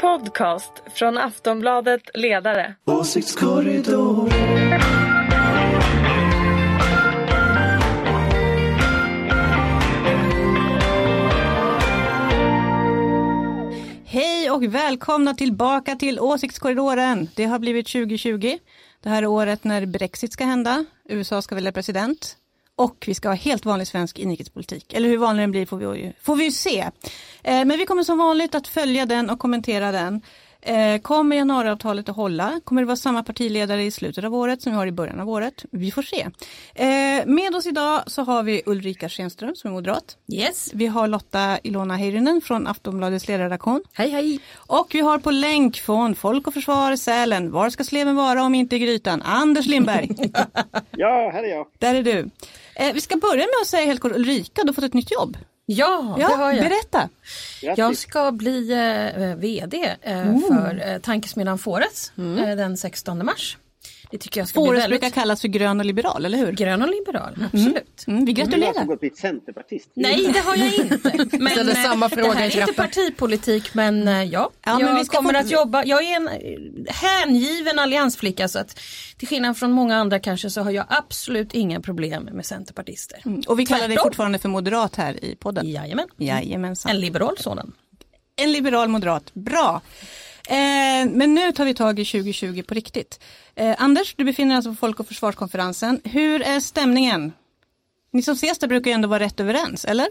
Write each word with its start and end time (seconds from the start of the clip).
podcast 0.00 0.72
från 0.94 1.18
Aftonbladet 1.18 2.02
Ledare. 2.14 2.74
Åsiktskorridor. 2.84 4.30
Hej 14.04 14.50
och 14.50 14.64
välkomna 14.64 15.34
tillbaka 15.34 15.96
till 15.96 16.20
Åsiktskorridoren. 16.20 17.28
Det 17.36 17.44
har 17.44 17.58
blivit 17.58 17.86
2020. 17.86 18.58
Det 19.02 19.08
här 19.08 19.22
är 19.22 19.26
året 19.26 19.64
när 19.64 19.86
Brexit 19.86 20.32
ska 20.32 20.44
hända. 20.44 20.84
USA 21.08 21.42
ska 21.42 21.54
välja 21.54 21.72
president. 21.72 22.36
Och 22.80 23.04
vi 23.06 23.14
ska 23.14 23.28
ha 23.28 23.34
helt 23.34 23.64
vanlig 23.64 23.86
svensk 23.86 24.18
inrikespolitik. 24.18 24.92
Eller 24.92 25.08
hur 25.08 25.18
vanlig 25.18 25.42
den 25.42 25.50
blir 25.50 25.66
får 25.66 25.76
vi 25.76 26.00
ju, 26.00 26.12
får 26.22 26.36
vi 26.36 26.44
ju 26.44 26.50
se. 26.50 26.80
Eh, 27.42 27.64
men 27.64 27.78
vi 27.78 27.86
kommer 27.86 28.02
som 28.02 28.18
vanligt 28.18 28.54
att 28.54 28.68
följa 28.68 29.06
den 29.06 29.30
och 29.30 29.38
kommentera 29.38 29.92
den. 29.92 30.22
Eh, 30.62 31.00
kommer 31.00 31.36
januariavtalet 31.36 32.08
att 32.08 32.16
hålla? 32.16 32.60
Kommer 32.64 32.82
det 32.82 32.86
vara 32.86 32.96
samma 32.96 33.22
partiledare 33.22 33.82
i 33.82 33.90
slutet 33.90 34.24
av 34.24 34.34
året 34.34 34.62
som 34.62 34.72
vi 34.72 34.76
har 34.78 34.86
i 34.86 34.92
början 34.92 35.20
av 35.20 35.28
året? 35.28 35.64
Vi 35.70 35.90
får 35.90 36.02
se. 36.02 36.26
Eh, 36.74 37.26
med 37.26 37.54
oss 37.54 37.66
idag 37.66 38.02
så 38.06 38.22
har 38.22 38.42
vi 38.42 38.62
Ulrika 38.66 39.08
Schenström 39.08 39.54
som 39.54 39.70
är 39.70 39.74
moderat. 39.74 40.16
Yes. 40.32 40.70
Vi 40.74 40.86
har 40.86 41.08
Lotta 41.08 41.58
Ilona 41.62 41.96
Heyrinen 41.96 42.40
från 42.40 42.66
Aftonbladets 42.66 43.28
ledarredaktion. 43.28 43.82
Hej 43.92 44.10
hej. 44.10 44.40
Och 44.54 44.88
vi 44.92 45.00
har 45.00 45.18
på 45.18 45.30
länk 45.30 45.76
från 45.76 46.14
Folk 46.14 46.46
och 46.46 46.54
Försvar 46.54 46.96
Sälen. 46.96 47.52
Var 47.52 47.70
ska 47.70 47.84
sleven 47.84 48.16
vara 48.16 48.42
om 48.42 48.54
inte 48.54 48.76
i 48.76 48.78
grytan? 48.78 49.22
Anders 49.22 49.66
Lindberg. 49.66 50.08
Ja, 50.90 51.30
här 51.32 51.42
är 51.42 51.48
jag. 51.48 51.66
Där 51.78 51.94
är 51.94 52.02
du. 52.02 52.30
Eh, 52.80 52.92
vi 52.92 53.00
ska 53.00 53.16
börja 53.16 53.36
med 53.42 53.54
att 53.62 53.66
säga 53.68 53.86
helt 53.86 54.00
kort 54.00 54.12
Ulrika, 54.12 54.62
du 54.62 54.68
har 54.68 54.74
fått 54.74 54.84
ett 54.84 54.94
nytt 54.94 55.10
jobb. 55.10 55.36
Ja, 55.66 56.16
Ja, 56.18 56.28
det 56.28 56.34
har 56.34 56.52
jag. 56.52 56.64
berätta. 56.64 57.08
Jag 57.76 57.96
ska 57.96 58.32
bli 58.32 58.72
eh, 58.72 59.34
VD 59.36 59.96
eh, 60.02 60.38
för 60.48 60.82
eh, 60.86 60.98
Tankesmedjan 60.98 61.58
Fores 61.58 62.12
eh, 62.18 62.56
den 62.56 62.76
16 62.76 63.24
mars. 63.24 63.58
Det 64.10 64.18
tycker 64.18 64.40
jag 64.40 64.48
ska 64.48 64.54
Fores 64.60 64.70
bli 64.70 64.80
väldigt 64.80 65.00
brukar 65.00 65.14
kallas 65.20 65.40
för 65.40 65.48
grön 65.48 65.80
och 65.80 65.86
liberal, 65.86 66.24
eller 66.24 66.38
hur? 66.38 66.52
grön 66.52 66.82
och 66.82 66.88
liberal. 66.88 67.34
Absolut. 67.52 68.04
Mm, 68.06 68.24
vi 68.24 68.32
Du 68.32 68.42
har 68.42 68.46
gratulerar. 68.46 68.84
gått 68.84 69.00
blivit 69.00 69.18
centerpartist. 69.18 69.90
Nej, 69.94 70.30
det 70.32 70.38
har 70.38 70.56
jag 70.56 70.74
inte. 70.74 71.26
Men 71.38 71.50
Ställer 71.52 71.76
eh, 71.76 71.82
samma 71.82 72.08
fråga 72.08 72.28
det 72.32 72.34
här 72.38 72.56
är 72.56 72.60
inte 72.60 72.72
partipolitik 72.72 73.74
men 73.74 74.08
eh, 74.08 74.22
ja, 74.24 74.50
Ja, 74.64 74.70
jag 74.72 74.82
men 74.82 74.96
vi 74.96 75.04
ska 75.04 75.16
kommer 75.16 75.32
få- 75.32 75.38
att 75.40 75.50
jobba. 75.50 75.84
Jag 75.84 76.02
är 76.04 76.16
en 76.16 76.28
eh, 76.28 76.34
hängiven 76.94 77.78
alliansflicka 77.78 78.48
så 78.48 78.58
att 78.58 78.78
till 79.16 79.28
skillnad 79.28 79.56
från 79.58 79.72
många 79.72 79.96
andra 79.96 80.18
kanske 80.20 80.50
så 80.50 80.60
har 80.62 80.70
jag 80.70 80.84
absolut 80.88 81.54
inga 81.54 81.80
problem 81.80 82.22
med 82.32 82.46
centerpartister. 82.46 83.22
Och 83.46 83.58
vi 83.58 83.66
kallar 83.66 83.88
dig 83.88 83.98
fortfarande 84.02 84.38
för 84.38 84.48
moderat 84.48 84.96
här 84.96 85.24
i 85.24 85.36
podden. 85.36 85.68
Jajamän. 85.68 86.06
Jajamensan. 86.16 86.90
En 86.90 87.00
liberal 87.00 87.38
sådan. 87.38 87.72
En 88.36 88.52
liberal 88.52 88.88
moderat. 88.88 89.34
Bra. 89.34 89.80
Eh, 90.50 91.06
men 91.10 91.34
nu 91.34 91.52
tar 91.52 91.64
vi 91.64 91.74
tag 91.74 91.98
i 91.98 92.04
2020 92.04 92.62
på 92.62 92.74
riktigt. 92.74 93.20
Eh, 93.54 93.74
Anders, 93.78 94.14
du 94.14 94.24
befinner 94.24 94.48
dig 94.48 94.56
alltså 94.56 94.70
på 94.70 94.76
Folk 94.76 95.00
och 95.00 95.06
försvarskonferensen. 95.06 96.00
Hur 96.04 96.42
är 96.42 96.60
stämningen? 96.60 97.32
Ni 98.12 98.22
som 98.22 98.34
ses 98.34 98.58
där 98.58 98.68
brukar 98.68 98.90
ju 98.90 98.94
ändå 98.94 99.08
vara 99.08 99.20
rätt 99.20 99.40
överens, 99.40 99.84
eller? 99.84 100.06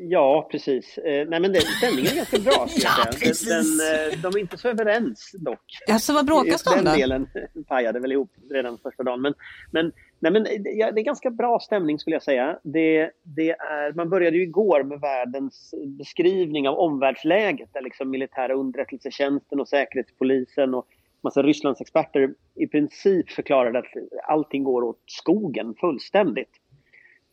Ja, 0.00 0.48
precis. 0.50 0.98
Eh, 0.98 1.28
nej, 1.28 1.40
men 1.40 1.52
det, 1.52 1.60
stämningen 1.60 2.12
är 2.12 2.16
ganska 2.16 2.38
bra. 2.38 2.66
Ja, 2.76 3.04
precis. 3.12 3.48
Den, 3.48 4.12
eh, 4.12 4.22
de 4.22 4.28
är 4.28 4.38
inte 4.38 4.58
så 4.58 4.68
överens 4.68 5.30
dock. 5.38 5.78
Alltså 5.88 6.12
vad 6.12 6.26
bråkas 6.26 6.62
de 6.62 6.78
om 6.78 6.84
Den 6.84 6.98
delen 6.98 7.28
pajade 7.68 8.00
väl 8.00 8.12
ihop 8.12 8.30
redan 8.50 8.78
första 8.78 9.02
dagen. 9.02 9.20
Men, 9.20 9.34
men, 9.70 9.92
nej, 10.18 10.32
men 10.32 10.46
eh, 10.46 10.52
ja, 10.64 10.92
det 10.92 11.00
är 11.00 11.04
ganska 11.04 11.30
bra 11.30 11.60
stämning 11.60 11.98
skulle 11.98 12.16
jag 12.16 12.22
säga. 12.22 12.58
Det, 12.62 13.10
det 13.22 13.50
är, 13.50 13.92
man 13.92 14.10
började 14.10 14.36
ju 14.36 14.42
igår 14.42 14.82
med 14.82 15.00
världens 15.00 15.74
beskrivning 15.86 16.68
av 16.68 16.78
omvärldsläget 16.78 17.68
där 17.72 17.82
liksom 17.82 18.10
militära 18.10 18.54
underrättelsetjänsten 18.54 19.60
och 19.60 19.68
säkerhetspolisen 19.68 20.74
och 20.74 20.86
massa 21.22 21.42
Rysslandsexperter 21.42 22.34
i 22.54 22.66
princip 22.66 23.30
förklarade 23.30 23.78
att 23.78 23.86
allting 24.28 24.64
går 24.64 24.82
åt 24.82 25.02
skogen 25.06 25.74
fullständigt. 25.80 26.50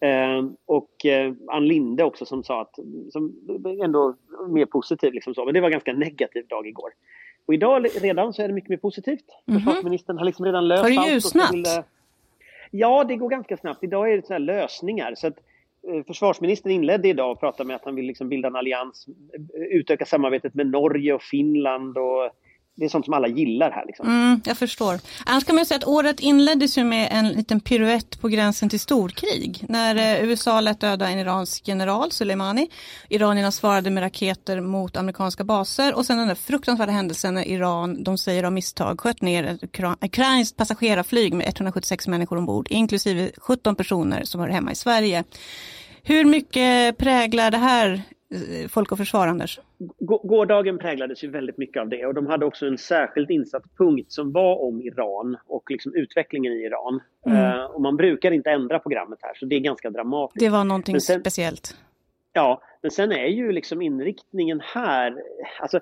Eh, 0.05 0.45
och 0.65 1.05
eh, 1.05 1.33
Ann 1.47 1.67
Linde 1.67 2.03
också 2.03 2.25
som 2.25 2.43
sa 2.43 2.61
att, 2.61 2.75
som 3.11 3.33
ändå 3.83 4.15
mer 4.49 4.65
positiv 4.65 5.13
liksom 5.13 5.33
så, 5.35 5.45
men 5.45 5.53
det 5.53 5.61
var 5.61 5.67
en 5.67 5.71
ganska 5.71 5.93
negativ 5.93 6.47
dag 6.47 6.67
igår. 6.67 6.89
Och 7.45 7.53
idag 7.53 7.87
redan 8.01 8.33
så 8.33 8.41
är 8.41 8.47
det 8.47 8.53
mycket 8.53 8.69
mer 8.69 8.77
positivt. 8.77 9.25
Försvarsministern 9.53 10.17
har 10.17 10.25
liksom 10.25 10.45
redan 10.45 10.67
löst 10.67 10.83
Har 10.83 10.89
det 10.89 10.97
allt 10.97 11.11
ljusnat? 11.11 11.47
skulle- 11.47 11.83
Ja, 12.71 13.03
det 13.03 13.15
går 13.15 13.29
ganska 13.29 13.57
snabbt. 13.57 13.83
Idag 13.83 14.11
är 14.11 14.15
det 14.15 14.25
sådana 14.25 14.51
här 14.53 14.61
lösningar. 14.61 15.15
Så 15.15 15.27
att, 15.27 15.37
eh, 15.87 16.03
försvarsministern 16.07 16.71
inledde 16.71 17.07
idag 17.07 17.31
och 17.31 17.39
pratade 17.39 17.67
med 17.67 17.75
att 17.75 17.85
han 17.85 17.95
vill 17.95 18.05
liksom 18.05 18.29
bilda 18.29 18.47
en 18.47 18.55
allians, 18.55 19.07
eh, 19.33 19.61
utöka 19.61 20.05
samarbetet 20.05 20.53
med 20.53 20.67
Norge 20.67 21.13
och 21.13 21.21
Finland 21.21 21.97
och 21.97 22.29
det 22.77 22.85
är 22.85 22.89
sånt 22.89 23.05
som 23.05 23.13
alla 23.13 23.27
gillar 23.27 23.71
här. 23.71 23.85
Liksom. 23.85 24.07
Mm, 24.07 24.41
jag 24.45 24.57
förstår. 24.57 24.99
Annars 25.25 25.43
kan 25.43 25.55
man 25.55 25.61
ju 25.61 25.65
säga 25.65 25.77
att 25.77 25.87
året 25.87 26.19
inleddes 26.19 26.77
ju 26.77 26.83
med 26.83 27.09
en 27.11 27.29
liten 27.29 27.59
piruett 27.59 28.21
på 28.21 28.27
gränsen 28.27 28.69
till 28.69 28.79
storkrig. 28.79 29.65
När 29.69 29.95
eh, 29.95 30.29
USA 30.29 30.61
lät 30.61 30.79
döda 30.79 31.09
en 31.09 31.19
iransk 31.19 31.67
general, 31.67 32.11
Soleimani. 32.11 32.69
Iranierna 33.09 33.51
svarade 33.51 33.89
med 33.89 34.03
raketer 34.03 34.61
mot 34.61 34.97
amerikanska 34.97 35.43
baser 35.43 35.95
och 35.95 36.05
sen 36.05 36.17
den 36.17 36.27
där 36.27 36.35
fruktansvärda 36.35 36.91
händelsen 36.91 37.33
när 37.33 37.47
Iran, 37.47 38.03
de 38.03 38.17
säger 38.17 38.43
av 38.43 38.53
misstag, 38.53 38.99
sköt 38.99 39.21
ner 39.21 39.43
ett 39.43 39.63
ukrainskt 40.01 40.57
passagerarflyg 40.57 41.33
med 41.33 41.47
176 41.47 42.07
människor 42.07 42.37
ombord, 42.37 42.67
inklusive 42.69 43.31
17 43.37 43.75
personer 43.75 44.23
som 44.23 44.41
hör 44.41 44.49
hemma 44.49 44.71
i 44.71 44.75
Sverige. 44.75 45.23
Hur 46.03 46.25
mycket 46.25 46.97
präglar 46.97 47.51
det 47.51 47.57
här 47.57 48.03
Folk 48.69 48.91
och 48.91 48.97
Försvar, 48.97 49.27
Anders? 49.27 49.59
Gå- 49.99 50.21
Gårdagen 50.23 50.77
präglades 50.77 51.23
ju 51.23 51.29
väldigt 51.29 51.57
mycket 51.57 51.81
av 51.81 51.89
det 51.89 52.05
och 52.05 52.13
de 52.13 52.27
hade 52.27 52.45
också 52.45 52.65
en 52.65 52.77
särskilt 52.77 53.29
insatt 53.29 53.63
punkt 53.77 54.11
som 54.11 54.31
var 54.31 54.61
om 54.63 54.81
Iran 54.81 55.37
och 55.47 55.71
liksom 55.71 55.95
utvecklingen 55.95 56.53
i 56.53 56.55
Iran. 56.65 56.99
Eh, 57.27 57.63
och 57.63 57.81
man 57.81 57.95
brukar 57.97 58.31
inte 58.31 58.51
ändra 58.51 58.79
programmet 58.79 59.19
här 59.21 59.33
så 59.35 59.45
det 59.45 59.55
är 59.55 59.59
ganska 59.59 59.89
dramatiskt. 59.89 60.39
Det 60.39 60.49
var 60.49 60.63
någonting 60.63 61.01
sen- 61.01 61.19
speciellt. 61.19 61.77
Ja, 62.33 62.61
men 62.81 62.91
sen 62.91 63.11
är 63.11 63.27
ju 63.27 63.51
liksom 63.51 63.81
inriktningen 63.81 64.61
här, 64.63 65.15
alltså 65.59 65.79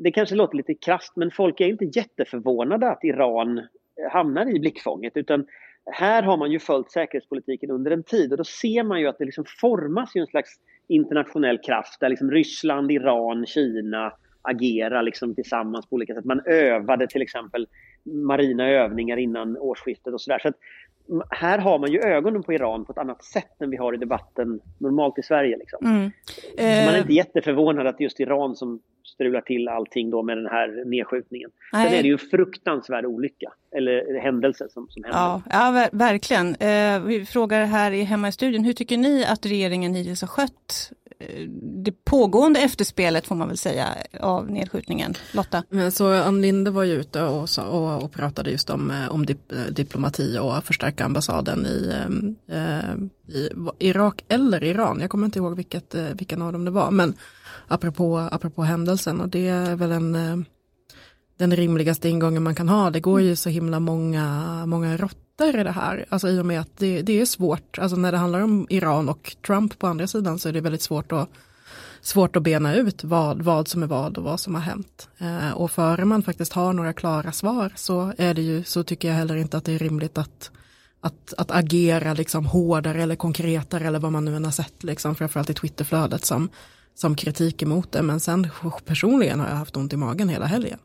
det 0.00 0.10
kanske 0.10 0.34
låter 0.34 0.56
lite 0.56 0.74
krasst 0.74 1.12
men 1.16 1.30
folk 1.30 1.60
är 1.60 1.66
inte 1.66 1.84
jätteförvånade 1.84 2.90
att 2.90 3.04
Iran 3.04 3.60
hamnar 4.12 4.56
i 4.56 4.60
blickfånget 4.60 5.16
utan 5.16 5.46
här 5.92 6.22
har 6.22 6.36
man 6.36 6.50
ju 6.52 6.58
följt 6.58 6.90
säkerhetspolitiken 6.90 7.70
under 7.70 7.90
en 7.90 8.02
tid 8.02 8.32
och 8.32 8.38
då 8.38 8.44
ser 8.44 8.82
man 8.82 9.00
ju 9.00 9.06
att 9.08 9.18
det 9.18 9.24
liksom 9.24 9.44
formas 9.60 10.16
ju 10.16 10.20
en 10.20 10.26
slags 10.26 10.50
internationell 10.88 11.58
kraft 11.58 12.00
där 12.00 12.08
liksom 12.08 12.30
Ryssland, 12.30 12.90
Iran, 12.90 13.46
Kina 13.46 14.12
agerar 14.42 15.02
liksom 15.02 15.34
tillsammans 15.34 15.86
på 15.86 15.94
olika 15.94 16.14
sätt. 16.14 16.24
Man 16.24 16.40
övade 16.46 17.06
till 17.06 17.22
exempel 17.22 17.66
marina 18.04 18.68
övningar 18.68 19.16
innan 19.16 19.56
årsskiftet 19.58 20.14
och 20.14 20.20
sådär. 20.20 20.38
Så 20.38 20.52
här 21.30 21.58
har 21.58 21.78
man 21.78 21.92
ju 21.92 22.00
ögonen 22.00 22.42
på 22.42 22.52
Iran 22.52 22.84
på 22.84 22.92
ett 22.92 22.98
annat 22.98 23.24
sätt 23.24 23.62
än 23.62 23.70
vi 23.70 23.76
har 23.76 23.94
i 23.94 23.96
debatten 23.96 24.60
normalt 24.78 25.18
i 25.18 25.22
Sverige. 25.22 25.56
Liksom. 25.56 25.86
Mm. 25.86 26.10
Så 26.56 26.62
man 26.62 26.66
är 26.66 26.94
Eh, 26.94 26.98
inte 27.00 27.12
jätteförvånad 27.12 27.86
att 27.86 28.00
just 28.00 28.20
Iran 28.20 28.56
som 28.56 28.80
strular 29.04 29.40
till 29.40 29.68
allting 29.68 30.10
då 30.10 30.22
med 30.22 30.36
den 30.36 30.46
här 30.46 30.84
nedskjutningen. 30.84 31.50
Sen 31.70 31.80
är 31.80 32.02
det 32.02 32.08
ju 32.08 32.12
en 32.12 32.18
fruktansvärd 32.18 33.04
olycka, 33.04 33.52
eller 33.76 34.20
händelse 34.20 34.68
som, 34.70 34.88
som 34.88 35.04
händer. 35.04 35.18
Ja, 35.20 35.42
ja 35.50 35.58
ver- 35.58 35.88
verkligen. 35.92 36.54
Eh, 36.54 37.00
vi 37.04 37.24
frågar 37.24 37.64
här 37.64 37.90
i 37.90 38.02
hemma 38.02 38.28
i 38.28 38.32
studion, 38.32 38.64
hur 38.64 38.72
tycker 38.72 38.96
ni 38.96 39.24
att 39.24 39.46
regeringen 39.46 39.94
hittills 39.94 40.20
har 40.20 40.28
skött 40.28 40.92
eh, 41.07 41.07
Eh, 41.20 41.48
det 41.84 42.04
pågående 42.04 42.60
efterspelet 42.60 43.26
får 43.26 43.34
man 43.34 43.48
väl 43.48 43.58
säga 43.58 43.88
av 44.20 44.50
nedskjutningen? 44.50 45.14
Lotta? 45.32 45.64
Men 45.68 45.92
så 45.92 46.12
Ann 46.12 46.42
Linde 46.42 46.70
var 46.70 46.84
ju 46.84 46.92
ute 46.92 47.22
och, 47.22 47.48
sa, 47.48 47.62
och, 47.62 48.04
och 48.04 48.12
pratade 48.12 48.50
just 48.50 48.70
om, 48.70 48.90
eh, 48.90 49.08
om 49.08 49.26
dip, 49.26 49.52
diplomati 49.70 50.38
och 50.38 50.64
förstärka 50.64 51.04
ambassaden 51.04 51.66
i, 51.66 51.92
eh, 52.48 53.34
i 53.36 53.48
Irak 53.78 54.24
eller 54.28 54.64
Iran. 54.64 55.00
Jag 55.00 55.10
kommer 55.10 55.24
inte 55.24 55.38
ihåg 55.38 55.56
vilket, 55.56 55.94
vilken 55.94 56.42
av 56.42 56.52
dem 56.52 56.64
det 56.64 56.70
var. 56.70 56.90
Men 56.90 57.14
apropå, 57.68 58.28
apropå 58.32 58.62
händelsen 58.62 59.20
och 59.20 59.28
det 59.28 59.48
är 59.48 59.76
väl 59.76 59.92
en, 59.92 60.14
eh, 60.14 60.36
den 61.38 61.56
rimligaste 61.56 62.08
ingången 62.08 62.42
man 62.42 62.54
kan 62.54 62.68
ha. 62.68 62.90
Det 62.90 63.00
går 63.00 63.20
ju 63.20 63.36
så 63.36 63.48
himla 63.48 63.80
många, 63.80 64.66
många 64.66 64.96
råttor 64.96 65.60
i 65.60 65.64
det 65.64 65.70
här. 65.70 66.06
Alltså 66.08 66.28
i 66.28 66.40
och 66.40 66.46
med 66.46 66.60
att 66.60 66.76
det, 66.76 67.02
det 67.02 67.20
är 67.20 67.26
svårt. 67.26 67.78
Alltså 67.78 67.96
när 67.96 68.12
det 68.12 68.18
handlar 68.18 68.40
om 68.40 68.66
Iran 68.70 69.08
och 69.08 69.36
Trump 69.46 69.78
på 69.78 69.86
andra 69.86 70.06
sidan 70.06 70.38
så 70.38 70.48
är 70.48 70.52
det 70.52 70.60
väldigt 70.60 70.82
svårt 70.82 71.12
att 71.12 71.28
svårt 72.00 72.36
att 72.36 72.42
bena 72.42 72.74
ut 72.74 73.04
vad, 73.04 73.42
vad 73.42 73.68
som 73.68 73.82
är 73.82 73.86
vad 73.86 74.18
och 74.18 74.24
vad 74.24 74.40
som 74.40 74.54
har 74.54 74.62
hänt. 74.62 75.08
Eh, 75.18 75.50
och 75.50 75.70
före 75.70 76.04
man 76.04 76.22
faktiskt 76.22 76.52
har 76.52 76.72
några 76.72 76.92
klara 76.92 77.32
svar 77.32 77.72
så 77.76 78.12
är 78.18 78.34
det 78.34 78.42
ju, 78.42 78.64
så 78.64 78.82
tycker 78.82 79.08
jag 79.08 79.14
heller 79.14 79.36
inte 79.36 79.56
att 79.56 79.64
det 79.64 79.72
är 79.72 79.78
rimligt 79.78 80.18
att, 80.18 80.50
att, 81.00 81.34
att 81.38 81.50
agera 81.50 82.14
liksom 82.14 82.46
hårdare 82.46 83.02
eller 83.02 83.16
konkretare 83.16 83.86
eller 83.86 83.98
vad 83.98 84.12
man 84.12 84.24
nu 84.24 84.36
än 84.36 84.44
har 84.44 84.52
sett, 84.52 84.84
liksom, 84.84 85.14
framförallt 85.14 85.50
i 85.50 85.54
Twitterflödet 85.54 86.24
som, 86.24 86.48
som 86.98 87.16
kritik 87.16 87.62
emot 87.62 87.92
det. 87.92 88.02
Men 88.02 88.20
sen 88.20 88.48
personligen 88.84 89.40
har 89.40 89.48
jag 89.48 89.56
haft 89.56 89.76
ont 89.76 89.92
i 89.92 89.96
magen 89.96 90.28
hela 90.28 90.46
helgen. 90.46 90.78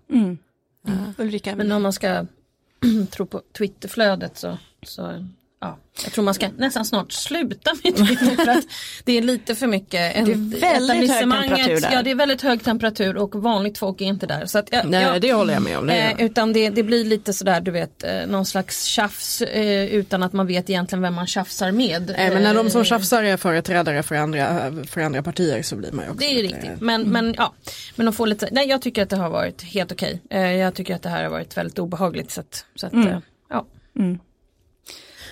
Ulrika? 1.17 1.55
Men 1.55 1.71
om 1.71 1.83
man 1.83 1.93
ska 1.93 2.25
tro 3.11 3.25
på 3.25 3.41
Twitterflödet 3.57 4.37
så, 4.37 4.57
så 4.85 5.27
ja, 5.63 5.77
jag 6.03 6.13
tror 6.13 6.25
man 6.25 6.33
ska 6.33 6.49
nästan 6.57 6.85
snart 6.85 7.11
sluta 7.11 7.71
med 7.83 7.95
Twitter 7.95 8.35
för 8.45 8.51
att 8.51 8.65
det 9.03 9.17
är 9.17 9.21
lite 9.21 9.55
för 9.55 9.67
mycket. 9.67 10.15
En, 10.15 10.25
Det 10.25 10.31
är 10.31 10.61
väldigt 10.61 11.11
hög 11.11 11.21
temperatur 11.21 11.81
där. 11.81 11.93
Ja 11.93 12.01
det 12.01 12.11
är 12.11 12.15
väldigt 12.15 12.41
hög 12.41 12.63
temperatur 12.63 13.17
och 13.17 13.35
vanligt 13.35 13.77
folk 13.77 14.01
är 14.01 14.05
inte 14.05 14.27
där. 14.27 14.45
Så 14.45 14.59
att, 14.59 14.67
ja, 14.71 14.81
Nej 14.85 15.03
ja, 15.03 15.19
det 15.19 15.33
håller 15.33 15.53
jag 15.53 15.63
med 15.63 15.77
om. 15.77 15.87
Det 15.87 15.93
Eh, 15.93 16.21
utan 16.25 16.53
det, 16.53 16.69
det 16.69 16.83
blir 16.83 17.05
lite 17.05 17.33
sådär 17.33 17.61
du 17.61 17.71
vet 17.71 18.03
eh, 18.03 18.27
någon 18.27 18.45
slags 18.45 18.83
tjafs 18.83 19.41
eh, 19.41 19.85
utan 19.85 20.23
att 20.23 20.33
man 20.33 20.47
vet 20.47 20.69
egentligen 20.69 21.01
vem 21.01 21.13
man 21.13 21.27
tjafsar 21.27 21.71
med. 21.71 22.13
Nej, 22.17 22.33
men 22.33 22.43
när 22.43 22.53
de 22.53 22.69
som 22.69 22.81
Eh, 22.81 22.85
tjafsar 22.85 23.23
är 23.23 23.37
företrädare 23.37 24.03
för 24.03 24.15
andra, 24.15 24.73
för 24.87 25.01
andra 25.01 25.23
partier 25.23 25.61
så 25.61 25.75
blir 25.75 25.91
man 25.91 26.05
ju 26.05 26.11
också 26.11 26.19
Det 26.19 26.39
är 26.39 26.41
riktigt. 26.41 26.81
Men, 26.81 27.01
men 27.03 27.35
ja, 27.37 27.53
men 27.95 28.05
de 28.05 28.13
får 28.13 28.27
lite, 28.27 28.49
nej 28.51 28.67
jag 28.67 28.81
tycker 28.81 29.03
att 29.03 29.09
det 29.09 29.15
har 29.17 29.29
varit 29.29 29.61
helt 29.61 29.91
okej. 29.91 30.21
Eh, 30.29 30.51
jag 30.51 30.73
tycker 30.75 30.95
att 30.95 31.03
det 31.03 31.09
här 31.09 31.23
har 31.23 31.29
varit 31.29 31.57
väldigt 31.57 31.79
obehagligt. 31.79 32.31
Så 32.31 32.41
att, 32.41 32.65
så 32.75 32.87
att, 32.87 32.93
eh, 32.93 33.19
ja. 33.49 33.65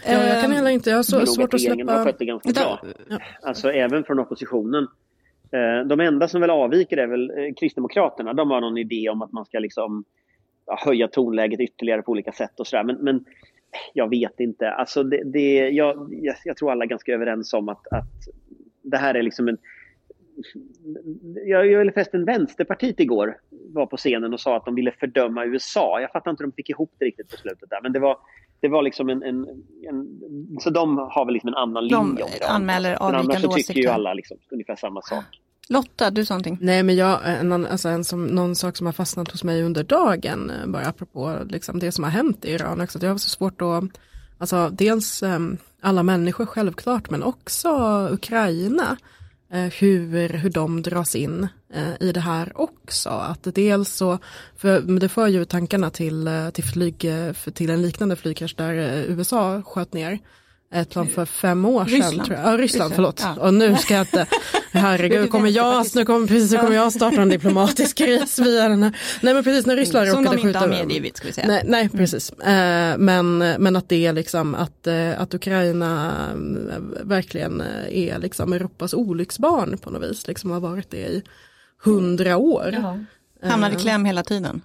Ja, 0.06 0.28
jag 0.28 0.42
kan 0.42 0.52
heller 0.52 0.70
inte, 0.72 0.90
jag 0.90 0.98
har 0.98 1.04
så 1.04 1.26
svårt 1.26 1.54
att 1.54 1.62
regeringen 1.62 1.88
har 1.90 1.96
släppa. 1.96 2.10
skött 2.10 2.20
det 2.20 2.26
ganska 2.26 2.52
bra. 2.52 2.82
Alltså 3.42 3.72
även 3.72 4.04
från 4.04 4.20
oppositionen. 4.20 4.88
Eh, 5.52 5.88
De 5.88 6.00
enda 6.00 6.28
som 6.28 6.42
väl 6.42 6.50
avviker 6.50 6.98
är 6.98 7.08
väl 7.08 7.30
eh, 7.30 7.54
Kristdemokraterna. 7.60 8.34
De 8.34 8.52
har 8.52 8.62
någon 8.62 8.78
idé 8.78 9.10
om 9.10 9.22
att 9.22 9.32
man 9.32 9.46
ska 9.46 9.60
liksom 9.60 10.04
ja, 10.66 10.80
höja 10.86 11.08
tonläget 11.08 11.60
ytterligare 11.60 12.02
på 12.02 12.12
olika 12.12 12.32
sätt 12.32 12.60
och 12.60 12.68
sådär. 12.68 12.84
Men, 12.84 12.96
men 12.96 13.26
jag 13.94 14.10
vet 14.10 14.40
inte. 14.40 14.72
Alltså 14.72 15.04
det, 15.04 15.24
det, 15.26 15.70
jag, 15.70 16.10
jag, 16.22 16.36
jag 16.44 16.58
tror 16.58 16.72
alla 16.72 16.84
är 16.84 16.90
ganska 16.90 17.14
överens 17.14 17.54
om 17.54 17.70
att, 17.70 17.88
att 17.88 18.28
det 18.82 18.98
här 18.98 19.16
är 19.16 19.24
liksom 19.24 19.48
en... 19.48 19.58
Jag, 21.46 21.68
jag 21.68 21.80
ville 21.80 21.92
förresten 21.92 22.26
Vänsterpartiet 22.26 23.00
igår 23.00 23.38
var 23.50 23.86
på 23.86 23.98
scenen 23.98 24.34
och 24.34 24.40
sa 24.40 24.58
att 24.58 24.66
de 24.66 24.76
ville 24.76 24.92
fördöma 24.92 25.46
USA. 25.46 26.02
Jag 26.02 26.12
fattar 26.12 26.32
inte 26.32 26.44
hur 26.44 26.52
de 26.52 26.56
fick 26.56 26.70
ihop 26.70 26.92
det 26.98 27.06
riktigt 27.06 27.30
på 27.30 27.38
slutet 27.38 27.70
där. 27.70 27.80
Men 27.84 27.94
det 27.94 28.00
var, 28.00 28.18
det 28.62 28.68
var 28.68 28.84
liksom 28.84 29.10
en, 29.10 29.24
en, 29.24 29.46
en... 29.90 30.08
Så 30.60 30.70
de 30.70 30.98
har 30.98 31.26
väl 31.26 31.34
liksom 31.34 31.48
en 31.48 31.56
annan 31.56 31.88
De 31.88 32.08
linje 32.08 32.24
om 32.24 32.30
Iran. 32.30 32.56
anmäler 32.56 32.90
Men 32.90 33.02
annars 33.02 33.16
avvikande 33.16 33.48
så 33.48 33.54
tycker 33.54 33.74
ju 33.74 33.80
åsikter. 33.80 33.94
alla 33.94 34.14
liksom 34.14 34.38
ungefär 34.52 34.76
samma 34.76 35.02
sak. 35.02 35.24
Lotta, 35.70 36.10
du 36.10 36.26
sa 36.26 36.34
någonting. 36.34 36.58
Nej 36.62 36.84
men 36.84 36.96
jag, 36.96 37.20
en, 37.24 37.66
alltså 37.66 37.90
en 37.90 38.04
som, 38.04 38.26
någon 38.26 38.56
sak 38.56 38.78
som 38.78 38.86
har 38.86 38.94
fastnat 38.94 39.32
hos 39.32 39.44
mig 39.44 39.64
under 39.64 39.84
dagen, 39.84 40.50
eh, 40.50 40.68
bara 40.68 40.86
apropå 40.86 41.38
liksom 41.50 41.80
det 41.80 41.92
som 41.92 42.04
har 42.04 42.12
hänt 42.12 42.46
i 42.46 42.52
Iran 42.52 42.82
också, 42.82 42.98
att 42.98 43.04
jag 43.04 43.12
har 43.12 43.18
så 43.18 43.30
svårt 43.30 43.62
att, 43.62 43.84
alltså 44.38 44.70
dels 44.70 45.24
em, 45.24 45.58
alla 45.82 46.04
människor 46.04 46.46
självklart, 46.46 47.10
men 47.10 47.24
också 47.24 47.70
Ukraina, 48.12 48.98
Eh, 49.54 49.74
hur, 49.80 50.30
hur 50.30 50.50
de 50.50 50.82
dras 50.82 51.16
in 51.16 51.48
eh, 51.74 51.94
i 52.00 52.12
det 52.12 52.20
här 52.20 52.52
också. 52.56 53.10
Att 53.10 53.48
dels 53.56 53.90
så, 53.90 54.18
för 54.56 54.82
det 55.00 55.10
för 55.10 55.28
ju 55.28 55.46
tankarna 55.46 55.90
till, 55.90 56.28
eh, 56.28 56.50
till, 56.50 56.64
flyg, 56.64 57.06
eh, 57.06 57.34
till 57.34 57.70
en 57.70 57.82
liknande 57.82 58.16
flygkrasch 58.16 58.56
där 58.58 58.74
USA 59.08 59.62
sköt 59.62 59.94
ner 59.94 60.20
ett 60.74 60.90
plan 60.90 61.08
för 61.08 61.26
fem 61.26 61.66
år 61.66 61.86
sedan. 61.86 61.94
Ryssland. 61.94 62.26
Tror 62.26 62.40
jag. 62.40 62.54
Ja, 62.54 62.58
Ryssland, 62.58 62.94
förlåt. 62.96 63.22
ja. 63.24 63.42
Och 63.42 63.54
nu 63.54 63.76
ska 63.76 63.94
jag 63.94 64.02
inte, 64.02 64.26
herregud, 64.72 65.30
kommer 65.32 65.50
jag, 65.50 65.86
nu 65.96 66.06
kommer, 66.06 66.28
precis, 66.28 66.52
nu 66.52 66.58
kommer 66.58 66.76
jag 66.76 66.94
starta 66.94 67.22
en 67.22 67.30
diplomatisk 67.38 67.98
kris 67.98 68.40
via 68.40 68.70
den 68.70 68.84
här. 68.84 68.98
Nej 69.22 69.34
men 69.34 69.44
precis 69.44 69.66
när 69.66 69.76
Ryssland 69.76 70.08
Som 70.10 70.24
råkade 70.24 70.38
de 70.42 70.48
inte 70.48 70.60
har 70.60 70.68
skjuta- 70.68 70.78
medgivit 70.86 71.18
ska 71.18 71.28
vi 71.28 71.34
säga. 71.34 71.48
Nej, 71.48 71.64
nej 71.66 71.90
precis. 71.90 72.32
Eh, 72.32 72.98
men, 72.98 73.38
men 73.38 73.76
att 73.76 73.90
det 73.90 74.06
är 74.06 74.14
liksom 74.14 74.56
att, 74.56 74.88
eh, 74.88 75.22
att 75.22 75.34
Ukraina 75.34 76.12
eh, 76.72 76.80
verkligen 77.04 77.62
är 77.90 78.20
liksom 78.20 78.54
Europas 78.54 78.94
olycksbarn 78.94 79.78
på 79.78 79.90
något 79.90 80.10
vis. 80.12 80.28
Liksom 80.28 80.52
har 80.52 80.60
varit 80.60 80.90
det 80.92 80.98
i 80.98 81.24
hundra 81.84 82.38
år. 82.38 82.70
Ja, 82.82 83.00
Hamnar 83.42 83.72
i 83.72 83.76
kläm 83.76 84.06
hela 84.06 84.24
tiden. 84.24 84.62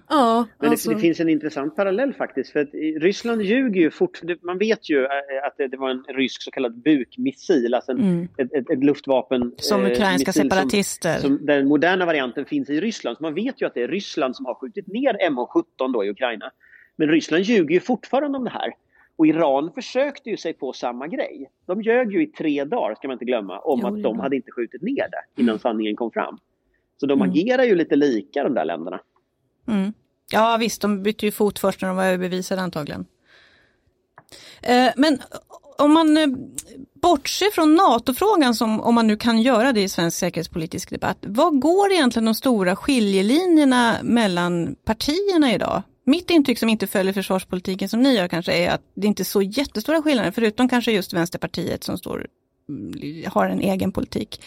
Men 0.59 0.69
alltså, 0.69 0.89
det, 0.89 0.95
det 0.95 1.01
finns 1.01 1.19
en 1.19 1.29
intressant 1.29 1.75
parallell 1.75 2.13
faktiskt. 2.13 2.51
För 2.51 2.59
att 2.59 2.69
Ryssland 3.01 3.41
ljuger 3.41 3.81
ju 3.81 3.91
fort. 3.91 4.21
Man 4.41 4.57
vet 4.57 4.89
ju 4.89 5.03
eh, 5.03 5.09
att 5.47 5.57
det, 5.57 5.67
det 5.67 5.77
var 5.77 5.89
en 5.89 6.03
rysk 6.07 6.41
så 6.41 6.51
kallad 6.51 6.81
bukmissil, 6.81 7.73
alltså 7.73 7.91
en, 7.91 8.29
ett, 8.37 8.53
ett, 8.53 8.69
ett 8.69 8.83
luftvapen. 8.83 9.51
Som 9.57 9.85
eh, 9.85 9.91
ukrainska 9.91 10.29
missil 10.29 10.43
separatister. 10.43 11.19
Som, 11.19 11.37
som 11.37 11.45
den 11.45 11.67
moderna 11.67 12.05
varianten 12.05 12.45
finns 12.45 12.69
i 12.69 12.81
Ryssland. 12.81 13.17
Så 13.17 13.23
man 13.23 13.33
vet 13.33 13.61
ju 13.61 13.65
att 13.65 13.73
det 13.73 13.83
är 13.83 13.87
Ryssland 13.87 14.35
som 14.35 14.45
har 14.45 14.53
skjutit 14.53 14.87
ner 14.87 15.13
MH17 15.29 15.93
då 15.93 16.05
i 16.05 16.09
Ukraina. 16.09 16.51
Men 16.95 17.07
Ryssland 17.07 17.43
ljuger 17.43 17.73
ju 17.73 17.79
fortfarande 17.79 18.37
om 18.37 18.43
det 18.43 18.49
här. 18.49 18.73
Och 19.15 19.27
Iran 19.27 19.71
försökte 19.75 20.29
ju 20.29 20.37
sig 20.37 20.53
på 20.53 20.73
samma 20.73 21.07
grej. 21.07 21.49
De 21.65 21.81
ljög 21.81 22.13
ju 22.13 22.23
i 22.23 22.27
tre 22.27 22.63
dagar, 22.63 22.95
ska 22.95 23.07
man 23.07 23.15
inte 23.15 23.25
glömma, 23.25 23.59
om 23.59 23.79
Jo, 23.83 23.87
att 23.87 24.03
de 24.03 24.19
hade 24.19 24.35
inte 24.35 24.51
skjutit 24.51 24.81
ner 24.81 25.07
det 25.11 25.41
innan 25.41 25.59
sanningen 25.59 25.95
kom 25.95 26.11
fram. 26.11 26.39
Så 26.99 27.05
de 27.05 27.21
agerar 27.21 27.63
ju 27.63 27.75
lite 27.75 27.95
lika 27.95 28.43
de 28.43 28.53
där 28.53 28.65
länderna. 28.65 28.99
Mm. 29.67 29.93
Ja 30.31 30.57
visst, 30.59 30.81
de 30.81 31.03
bytte 31.03 31.25
ju 31.25 31.31
fot 31.31 31.59
först 31.59 31.81
när 31.81 31.87
de 31.87 31.97
var 31.97 32.05
överbevisade 32.05 32.61
antagligen. 32.61 33.05
Eh, 34.61 34.89
men 34.95 35.19
om 35.77 35.93
man 35.93 36.17
eh, 36.17 36.27
bortser 37.01 37.51
från 37.51 37.75
NATO-frågan, 37.75 38.55
som, 38.55 38.81
om 38.81 38.95
man 38.95 39.07
nu 39.07 39.17
kan 39.17 39.41
göra 39.41 39.73
det 39.73 39.81
i 39.81 39.89
svensk 39.89 40.17
säkerhetspolitisk 40.17 40.89
debatt, 40.89 41.17
vad 41.21 41.59
går 41.59 41.91
egentligen 41.91 42.25
de 42.25 42.35
stora 42.35 42.75
skiljelinjerna 42.75 43.95
mellan 44.03 44.75
partierna 44.85 45.53
idag? 45.53 45.83
Mitt 46.05 46.29
intryck 46.29 46.59
som 46.59 46.69
inte 46.69 46.87
följer 46.87 47.13
försvarspolitiken 47.13 47.89
som 47.89 48.01
ni 48.01 48.15
gör 48.15 48.27
kanske 48.27 48.53
är 48.53 48.69
att 48.69 48.81
det 48.95 49.07
inte 49.07 49.21
är 49.21 49.25
så 49.25 49.41
jättestora 49.41 50.01
skillnader, 50.01 50.31
förutom 50.31 50.69
kanske 50.69 50.91
just 50.91 51.13
Vänsterpartiet 51.13 51.83
som 51.83 51.97
står, 51.97 52.15
mm, 52.17 52.27
Mm, 52.69 53.23
har 53.27 53.45
en 53.45 53.61
egen 53.61 53.91
politik. 53.91 54.41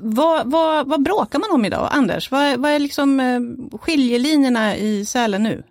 Vad, 0.00 0.50
vad, 0.50 0.88
vad 0.88 1.02
bråkar 1.02 1.38
man 1.38 1.50
om 1.54 1.64
idag? 1.64 1.88
Anders, 1.90 2.30
vad, 2.30 2.60
vad 2.60 2.70
är 2.70 2.78
liksom 2.78 3.20
eh, 3.20 3.40
skiljelinjerna 3.78 4.76
i 4.76 5.04
Sälen 5.04 5.42
nu? 5.42 5.62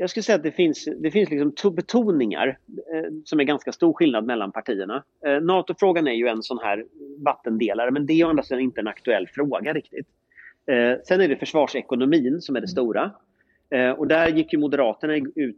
jag 0.00 0.10
skulle 0.10 0.22
säga 0.22 0.36
att 0.36 0.42
det 0.42 0.52
finns, 0.52 0.88
det 0.98 1.10
finns 1.10 1.30
liksom 1.30 1.52
to- 1.52 1.74
betoningar 1.74 2.58
eh, 2.94 3.12
som 3.24 3.40
är 3.40 3.44
ganska 3.44 3.72
stor 3.72 3.92
skillnad 3.92 4.24
mellan 4.24 4.52
partierna. 4.52 5.04
Eh, 5.26 5.40
NATO-frågan 5.40 6.08
är 6.08 6.12
ju 6.12 6.28
en 6.28 6.42
sån 6.42 6.58
här 6.58 6.84
vattendelare 7.18 7.90
men 7.90 8.06
det 8.06 8.12
är 8.12 8.14
ju 8.14 8.24
å 8.24 8.28
andra 8.28 8.42
sidan 8.42 8.60
inte 8.60 8.80
en 8.80 8.88
aktuell 8.88 9.26
fråga 9.28 9.72
riktigt. 9.72 10.06
Eh, 10.66 11.00
sen 11.04 11.20
är 11.20 11.28
det 11.28 11.36
försvarsekonomin 11.36 12.40
som 12.40 12.56
är 12.56 12.60
det 12.60 12.68
stora. 12.68 13.10
Eh, 13.70 13.90
och 13.90 14.06
där 14.06 14.28
gick 14.28 14.52
ju 14.52 14.58
Moderaterna 14.58 15.14
ut 15.34 15.56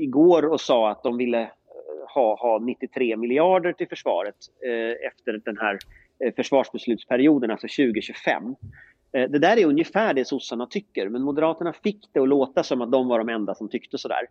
igår 0.00 0.44
och 0.44 0.60
sa 0.60 0.90
att 0.90 1.02
de 1.02 1.16
ville 1.16 1.50
ha, 2.14 2.36
ha 2.40 2.58
93 2.58 3.16
miljarder 3.16 3.72
till 3.72 3.88
försvaret 3.88 4.34
eh, 4.66 5.06
efter 5.08 5.40
den 5.44 5.58
här 5.58 5.78
eh, 6.24 6.34
försvarsbeslutsperioden, 6.34 7.50
alltså 7.50 7.66
2025. 7.66 8.42
Eh, 9.12 9.30
Det 9.30 9.38
där 9.38 9.56
är 9.56 9.66
ungefär 9.66 10.14
det 10.14 10.24
sossarna 10.24 10.66
tycker, 10.66 11.08
men 11.08 11.22
Moderaterna 11.22 11.72
fick 11.72 12.08
det 12.12 12.20
att 12.20 12.28
låta 12.28 12.62
som 12.62 12.80
att 12.82 12.92
de 12.92 13.08
var 13.08 13.18
de 13.18 13.28
enda 13.28 13.54
som 13.54 13.68
tyckte 13.68 13.98
sådär. 13.98 14.26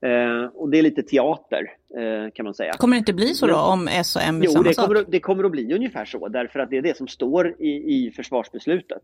Eh, 0.00 0.44
och 0.54 0.70
det 0.70 0.78
är 0.78 0.82
lite 0.82 1.02
teater, 1.02 1.62
eh, 1.98 2.30
kan 2.32 2.44
man 2.44 2.54
säga. 2.54 2.72
Kommer 2.72 2.94
det 2.96 2.98
inte 2.98 3.12
bli 3.12 3.26
så 3.34 3.46
då 3.46 3.56
om 3.56 3.88
S 3.88 4.16
och 4.16 4.22
M 4.22 4.40
Jo, 4.44 4.50
samma 4.50 4.64
det 4.68 4.74
sak? 4.74 4.84
kommer, 4.86 5.00
att- 5.00 5.10
det 5.10 5.20
kommer 5.20 5.44
att 5.44 5.50
bli 5.50 5.74
ungefär 5.74 6.04
så, 6.04 6.28
därför 6.28 6.60
att 6.60 6.70
det 6.70 6.76
är 6.76 6.82
det 6.82 6.96
som 6.96 7.08
står 7.08 7.54
i, 7.58 7.68
i 8.06 8.10
försvarsbeslutet. 8.16 9.02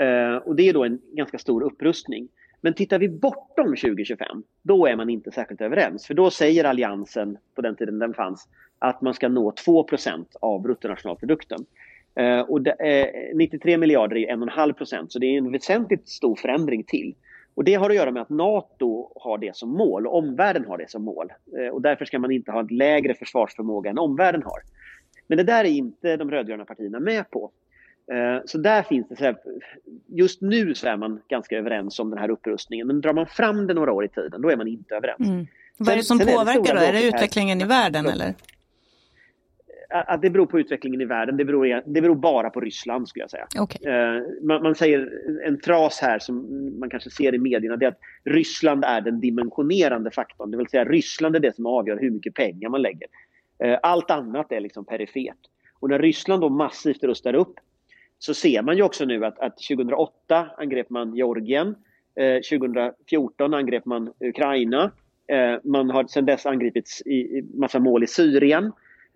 Eh, 0.00 0.36
och 0.36 0.56
det 0.56 0.68
är 0.68 0.72
då 0.72 0.84
en 0.84 1.00
ganska 1.12 1.38
stor 1.38 1.62
upprustning. 1.62 2.28
Men 2.64 2.74
tittar 2.74 2.98
vi 2.98 3.08
bortom 3.08 3.66
2025, 3.66 4.42
då 4.62 4.86
är 4.86 4.96
man 4.96 5.10
inte 5.10 5.30
särskilt 5.30 5.60
överens. 5.60 6.06
För 6.06 6.14
då 6.14 6.30
säger 6.30 6.64
Alliansen, 6.64 7.38
på 7.54 7.62
den 7.62 7.76
tiden 7.76 7.98
den 7.98 8.14
fanns, 8.14 8.48
att 8.78 9.00
man 9.00 9.14
ska 9.14 9.28
nå 9.28 9.50
2% 9.66 10.26
av 10.40 10.62
bruttonationalprodukten. 10.62 11.58
Eh, 12.14 12.40
och 12.40 12.62
det, 12.62 12.70
eh, 12.70 13.36
93 13.36 13.78
miljarder 13.78 14.16
är 14.16 14.32
1,5 14.32 15.06
så 15.08 15.18
det 15.18 15.26
är 15.26 15.38
en 15.38 15.52
väsentligt 15.52 16.08
stor 16.08 16.36
förändring 16.36 16.84
till. 16.84 17.14
Och 17.54 17.64
det 17.64 17.74
har 17.74 17.90
att 17.90 17.96
göra 17.96 18.10
med 18.10 18.22
att 18.22 18.30
NATO 18.30 19.12
har 19.16 19.38
det 19.38 19.56
som 19.56 19.70
mål 19.70 20.06
och 20.06 20.18
omvärlden 20.18 20.64
har 20.64 20.78
det 20.78 20.90
som 20.90 21.02
mål. 21.02 21.32
Eh, 21.58 21.68
och 21.68 21.82
därför 21.82 22.04
ska 22.04 22.18
man 22.18 22.30
inte 22.30 22.52
ha 22.52 22.60
en 22.60 22.66
lägre 22.66 23.14
försvarsförmåga 23.14 23.90
än 23.90 23.98
omvärlden 23.98 24.42
har. 24.42 24.58
Men 25.26 25.38
det 25.38 25.44
där 25.44 25.64
är 25.64 25.68
inte 25.68 26.16
de 26.16 26.30
rödgröna 26.30 26.64
partierna 26.64 27.00
med 27.00 27.30
på. 27.30 27.50
Eh, 28.12 28.42
Så 28.44 28.58
där 28.58 28.82
finns 28.82 29.08
det, 29.08 29.16
så 29.16 29.24
här, 29.24 29.36
just 30.06 30.40
nu 30.40 30.74
så 30.74 30.86
är 30.88 30.96
man 30.96 31.20
ganska 31.28 31.58
överens 31.58 31.98
om 31.98 32.10
den 32.10 32.18
här 32.18 32.30
upprustningen. 32.30 32.86
Men 32.86 33.00
drar 33.00 33.12
man 33.12 33.26
fram 33.26 33.66
det 33.66 33.74
några 33.74 33.92
år 33.92 34.04
i 34.04 34.08
tiden, 34.08 34.42
då 34.42 34.50
är 34.50 34.56
man 34.56 34.68
inte 34.68 34.94
överens. 34.94 35.28
Mm. 35.28 35.46
Vad 35.78 35.88
är 35.88 35.92
Sen- 35.92 35.98
det 35.98 36.04
som 36.04 36.18
sen 36.18 36.28
är 36.28 36.32
det 36.32 36.38
påverkar 36.38 36.64
stora 36.64 36.80
då? 36.80 36.86
Är 36.86 36.92
det 36.92 36.98
här- 36.98 37.08
utvecklingen 37.08 37.60
i 37.60 37.64
världen 37.64 38.06
eller? 38.06 38.34
Att 39.90 40.22
det 40.22 40.30
beror 40.30 40.46
på 40.46 40.60
utvecklingen 40.60 41.00
i 41.00 41.04
världen, 41.04 41.36
det 41.36 41.44
beror, 41.44 41.82
det 41.86 42.00
beror 42.00 42.14
bara 42.14 42.50
på 42.50 42.60
Ryssland 42.60 43.08
skulle 43.08 43.22
jag 43.22 43.30
säga. 43.30 43.46
Okej. 43.58 43.92
Eh, 43.92 44.22
man, 44.42 44.62
man 44.62 44.74
säger 44.74 45.10
en 45.46 45.58
fras 45.60 45.98
här 46.02 46.18
som 46.18 46.36
man 46.78 46.90
kanske 46.90 47.10
ser 47.10 47.34
i 47.34 47.38
medierna, 47.38 47.76
det 47.76 47.84
är 47.86 47.88
att 47.90 48.00
Ryssland 48.24 48.84
är 48.84 49.00
den 49.00 49.20
dimensionerande 49.20 50.10
faktorn. 50.10 50.50
Det 50.50 50.56
vill 50.56 50.68
säga 50.68 50.84
Ryssland 50.84 51.36
är 51.36 51.40
det 51.40 51.54
som 51.56 51.66
avgör 51.66 51.98
hur 52.00 52.10
mycket 52.10 52.34
pengar 52.34 52.68
man 52.68 52.82
lägger. 52.82 53.08
Eh, 53.58 53.78
allt 53.82 54.10
annat 54.10 54.52
är 54.52 54.60
liksom 54.60 54.84
perifert. 54.84 55.38
Och 55.80 55.88
när 55.90 55.98
Ryssland 55.98 56.40
då 56.40 56.48
massivt 56.48 57.02
rustar 57.04 57.34
upp 57.34 57.54
så 58.24 58.34
ser 58.34 58.62
man 58.62 58.76
ju 58.76 58.82
också 58.82 59.04
nu 59.04 59.24
att, 59.24 59.38
att 59.38 59.58
2008 59.58 60.50
angrep 60.58 60.90
man 60.90 61.16
Georgien. 61.16 61.74
Eh, 62.16 62.58
2014 62.58 63.54
angrep 63.54 63.84
man 63.84 64.12
Ukraina. 64.20 64.92
Eh, 65.26 65.56
man 65.64 65.90
har 65.90 66.04
sedan 66.04 66.26
dess 66.26 66.46
angripits 66.46 67.02
i, 67.06 67.14
i 67.14 67.44
massa 67.54 67.78
mål 67.78 68.04
i 68.04 68.06
Syrien. 68.06 68.64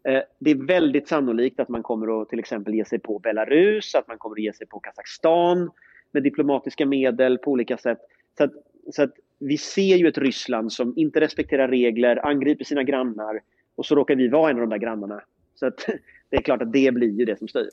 Eh, 0.09 0.21
det 0.39 0.51
är 0.51 0.67
väldigt 0.67 1.09
sannolikt 1.09 1.61
att 1.61 1.69
man 1.69 1.83
kommer 1.83 2.23
att 2.23 2.29
till 2.29 2.39
exempel 2.39 2.75
ge 2.75 2.85
sig 2.85 2.99
på 2.99 3.19
Belarus, 3.19 3.95
att 3.95 4.09
man 4.09 4.19
kommer 4.19 4.37
att 4.37 4.43
ge 4.43 4.53
sig 4.53 4.67
på 4.67 4.81
Kazakstan 4.81 5.71
med 6.13 6.23
diplomatiska 6.23 6.87
medel 6.87 7.39
på 7.39 7.51
olika 7.51 7.77
sätt. 7.77 7.99
Så 8.39 8.45
att, 8.45 8.53
så 8.93 9.03
att 9.03 9.13
vi 9.39 9.59
ser 9.59 9.97
ju 9.97 10.09
ett 10.09 10.19
Ryssland 10.19 10.73
som 10.73 10.93
inte 10.97 11.21
respekterar 11.21 11.69
regler, 11.69 12.27
angriper 12.27 12.65
sina 12.65 12.83
grannar 12.83 13.41
Och 13.77 13.87
så 13.87 13.95
råkar 13.95 14.17
vi 14.17 14.29
vara 14.29 14.51
en 14.51 14.57
av 14.57 14.61
de 14.61 14.71
där 14.71 14.79
grannarna. 14.79 15.21
Så 15.55 15.67
att, 15.67 15.87
det 16.31 16.37
är 16.37 16.43
klart 16.43 16.63
att 16.63 16.73
det 16.73 16.95
blir 16.95 17.19
ju 17.19 17.25
det 17.25 17.39
som 17.39 17.49
styr. 17.49 17.71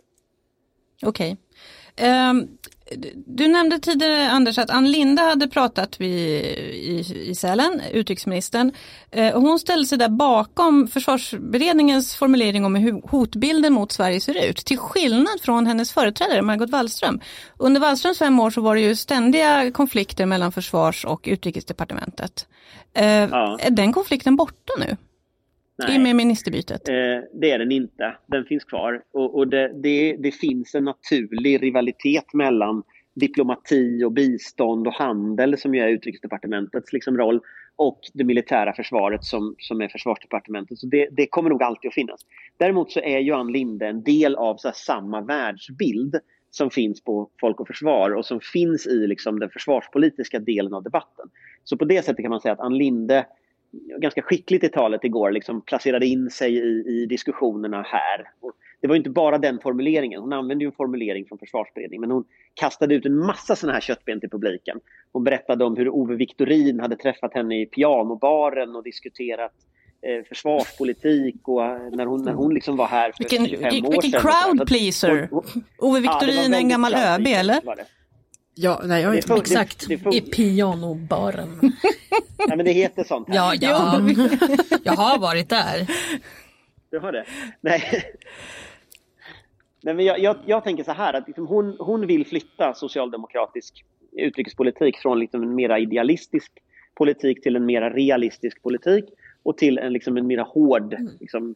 Okej. 1.02 1.38
Ehm, 1.96 2.48
du 3.28 3.48
nämnde 3.48 3.80
tidigare 3.80 4.32
Anders 4.32 4.58
att 4.58 4.70
Ann 4.70 4.92
Linde 4.92 5.22
hade 5.22 5.48
pratat 5.48 6.02
vid, 6.02 6.20
i, 6.74 7.06
i 7.30 7.36
Sälen, 7.36 7.82
utrikesministern. 7.92 8.72
Och 9.34 9.42
hon 9.42 9.60
ställde 9.60 9.88
sig 9.88 9.98
där 9.98 10.10
bakom 10.10 10.88
försvarsberedningens 10.88 12.16
formulering 12.16 12.66
om 12.66 12.76
hur 12.76 13.02
hotbilden 13.10 13.74
mot 13.74 13.92
Sverige 13.92 14.22
ser 14.22 14.50
ut. 14.50 14.58
Till 14.58 14.78
skillnad 14.78 15.42
från 15.42 15.68
hennes 15.68 15.92
företrädare 15.92 16.42
Margot 16.42 16.70
Wallström. 16.70 17.20
Under 17.58 17.82
Wallströms 17.82 18.20
fem 18.20 18.40
år 18.40 18.50
så 18.50 18.62
var 18.62 18.76
det 18.76 18.82
ju 18.82 18.96
ständiga 18.96 19.72
konflikter 19.72 20.26
mellan 20.26 20.52
försvars 20.52 21.06
och 21.06 21.22
utrikesdepartementet. 21.24 22.48
Eh, 22.94 23.06
Ja. 23.06 23.58
Är 23.62 23.72
den 23.72 23.94
konflikten 23.94 24.36
borta 24.36 24.74
nu? 24.80 24.98
I 25.90 25.98
och 25.98 26.02
med 26.02 26.16
ministerbytet? 26.16 26.90
Eh, 26.90 26.94
det 27.34 27.52
är 27.52 27.60
den 27.60 27.72
inte. 27.72 28.18
Den 28.28 28.46
finns 28.46 28.64
kvar. 28.64 29.04
Och, 29.12 29.38
och 29.38 29.48
det, 29.48 29.72
det, 29.84 30.18
det 30.20 30.32
finns 30.32 30.76
en 30.76 30.84
naturlig 30.84 31.64
rivalitet 31.64 32.34
mellan 32.34 32.84
diplomati 33.16 34.04
och 34.04 34.12
bistånd 34.12 34.88
och 34.88 34.94
handel 34.94 35.58
som 35.58 35.76
ju 35.76 35.82
är 35.82 35.88
utrikesdepartementets 35.88 36.94
liksom, 36.94 37.18
roll 37.18 37.42
och 37.76 38.00
det 38.14 38.24
militära 38.24 38.74
försvaret 38.74 39.24
som, 39.24 39.56
som 39.58 39.82
är 39.82 39.88
försvarsdepartementet. 39.88 40.78
Så 40.78 40.88
det, 40.88 41.08
det 41.12 41.28
kommer 41.28 41.50
nog 41.50 41.64
alltid 41.64 41.88
att 41.88 41.94
finnas. 41.94 42.22
Däremot 42.58 42.92
så 42.92 43.00
är 43.00 43.20
ju 43.20 43.34
Ann 43.34 43.52
Linde 43.52 43.88
en 43.88 44.04
del 44.04 44.36
av 44.36 44.58
så 44.58 44.72
samma 44.74 45.22
världsbild 45.22 46.16
som 46.52 46.70
finns 46.70 47.04
på 47.04 47.30
Folk 47.42 47.60
och 47.60 47.68
Försvar 47.68 48.12
och 48.12 48.26
som 48.26 48.40
finns 48.40 48.88
i 48.88 49.08
liksom, 49.08 49.40
den 49.40 49.50
försvarspolitiska 49.50 50.40
delen 50.40 50.74
av 50.74 50.84
debatten. 50.84 51.30
Så 51.64 51.78
på 51.78 51.86
det 51.86 52.06
sättet 52.06 52.24
kan 52.24 52.30
man 52.30 52.42
säga 52.42 52.54
att 52.54 52.60
Ann 52.60 52.78
Linde 52.78 53.26
ganska 54.02 54.22
skickligt 54.22 54.64
i 54.64 54.70
talet 54.70 55.04
igår 55.04 55.32
liksom 55.32 55.62
placerade 55.62 56.06
in 56.06 56.30
sig 56.30 56.56
i, 56.56 56.84
i 56.88 57.06
diskussionerna 57.06 57.82
här. 57.82 58.32
Och 58.40 58.52
det 58.82 58.88
var 58.88 58.96
inte 58.96 59.10
bara 59.10 59.38
den 59.38 59.60
formuleringen. 59.60 60.22
Hon 60.22 60.34
använde 60.34 60.64
ju 60.64 60.68
en 60.68 60.76
formulering 60.76 61.26
från 61.26 61.38
försvarsberedningen 61.38 62.02
men 62.02 62.12
hon 62.12 62.26
kastade 62.54 62.96
ut 62.96 63.06
en 63.06 63.18
massa 63.18 63.56
sådana 63.56 63.74
här 63.74 63.82
köttben 63.82 64.20
till 64.20 64.30
publiken. 64.30 64.80
Hon 65.12 65.24
berättade 65.24 65.66
om 65.66 65.78
hur 65.78 65.90
Ove 65.90 66.16
Victorin 66.16 66.80
hade 66.80 66.96
träffat 66.96 67.34
henne 67.34 67.62
i 67.62 67.66
pianobaren 67.66 68.76
och 68.76 68.84
diskuterat 68.84 69.54
eh, 70.02 70.24
försvarspolitik 70.28 71.48
och 71.48 71.66
eh, 71.66 71.90
när 71.92 72.06
hon, 72.06 72.24
när 72.24 72.34
hon 72.34 72.54
liksom 72.54 72.78
var 72.78 72.88
här 72.88 73.12
för 73.12 73.20
Vilken, 73.20 73.48
25 73.48 73.86
år 73.86 73.92
vilken 73.92 74.12
sedan. 74.12 74.22
crowd 74.22 74.58
Så 74.58 74.64
att 74.64 74.68
pleaser! 74.68 75.30
Ove 75.32 76.00
Ja, 76.00 76.20
Victorin 76.20 76.54
är 76.54 76.58
en 76.58 76.70
gammal 76.70 76.92
crowd 76.92 77.04
ÖB 77.06 77.28
eller? 77.28 77.60
Det. 78.56 78.62
Ja, 78.62 78.82
nej, 78.86 79.02
jag 79.04 79.12
Det 79.14 79.18
inte 79.18 79.34
Exakt, 79.34 79.88
det 79.88 79.98
får- 79.98 80.16
i 80.16 80.22
pianobaren. 80.22 81.60
Ja, 82.48 82.56
men 82.56 82.66
det 82.66 82.72
heter 82.72 83.04
sånt 83.04 83.28
här. 83.30 83.36
Ja, 83.36 83.54
ja. 83.62 84.02
Jag 84.84 84.94
har 84.94 85.20
varit 85.20 85.50
där. 85.50 85.88
Du 86.92 87.00
har 87.00 87.12
det? 87.12 87.26
Nej. 87.62 87.82
Nej 89.84 89.94
men 89.94 90.06
jag, 90.06 90.20
jag, 90.20 90.38
jag 90.46 90.64
tänker 90.64 90.84
så 90.84 90.92
här 90.92 91.14
att 91.14 91.28
liksom 91.28 91.48
hon, 91.48 91.76
hon 91.80 92.08
vill 92.08 92.26
flytta 92.28 92.74
socialdemokratisk 92.74 93.86
utrikespolitik 94.12 94.98
från 94.98 95.20
liksom 95.20 95.44
en 95.44 95.56
mera 95.56 95.80
idealistisk 95.80 96.52
politik 96.96 97.44
till 97.44 97.56
en 97.56 97.66
mera 97.66 97.90
realistisk 97.90 98.62
politik 98.64 99.06
och 99.44 99.58
till 99.58 99.78
en, 99.78 99.94
liksom 99.94 100.18
en 100.18 100.28
mera 100.28 100.44
hård, 100.44 100.96
liksom, 101.20 101.56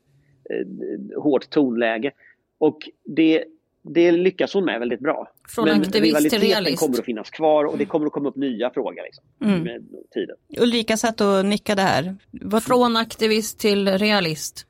eh, 0.50 1.22
hårt 1.22 1.50
tonläge. 1.50 2.12
Och 2.58 2.78
det, 3.06 3.44
det 3.84 4.12
lyckas 4.12 4.54
hon 4.54 4.66
med 4.66 4.80
väldigt 4.80 5.00
bra. 5.00 5.32
Från 5.50 5.66
Men 5.66 5.74
aktivist 5.82 5.92
till 5.94 6.02
rivaliteten 6.04 6.42
realist. 6.42 6.80
kommer 6.80 7.00
att 7.00 7.06
finnas 7.06 7.30
kvar 7.30 7.66
och 7.66 7.78
det 7.78 7.86
kommer 7.86 8.06
att 8.06 8.12
komma 8.14 8.30
upp 8.30 8.36
nya 8.36 8.70
frågor 8.70 9.04
liksom, 9.04 9.24
Mm. 9.44 9.64
med 9.64 9.82
tiden. 10.14 10.36
Ulrika 10.60 10.98
satt 10.98 11.22
och 11.22 11.46
nickade 11.46 11.82
här. 11.82 12.16
Vad, 12.32 12.64
Från 12.64 12.98
aktivist 12.98 13.60
till 13.60 13.88
realist. 13.98 14.66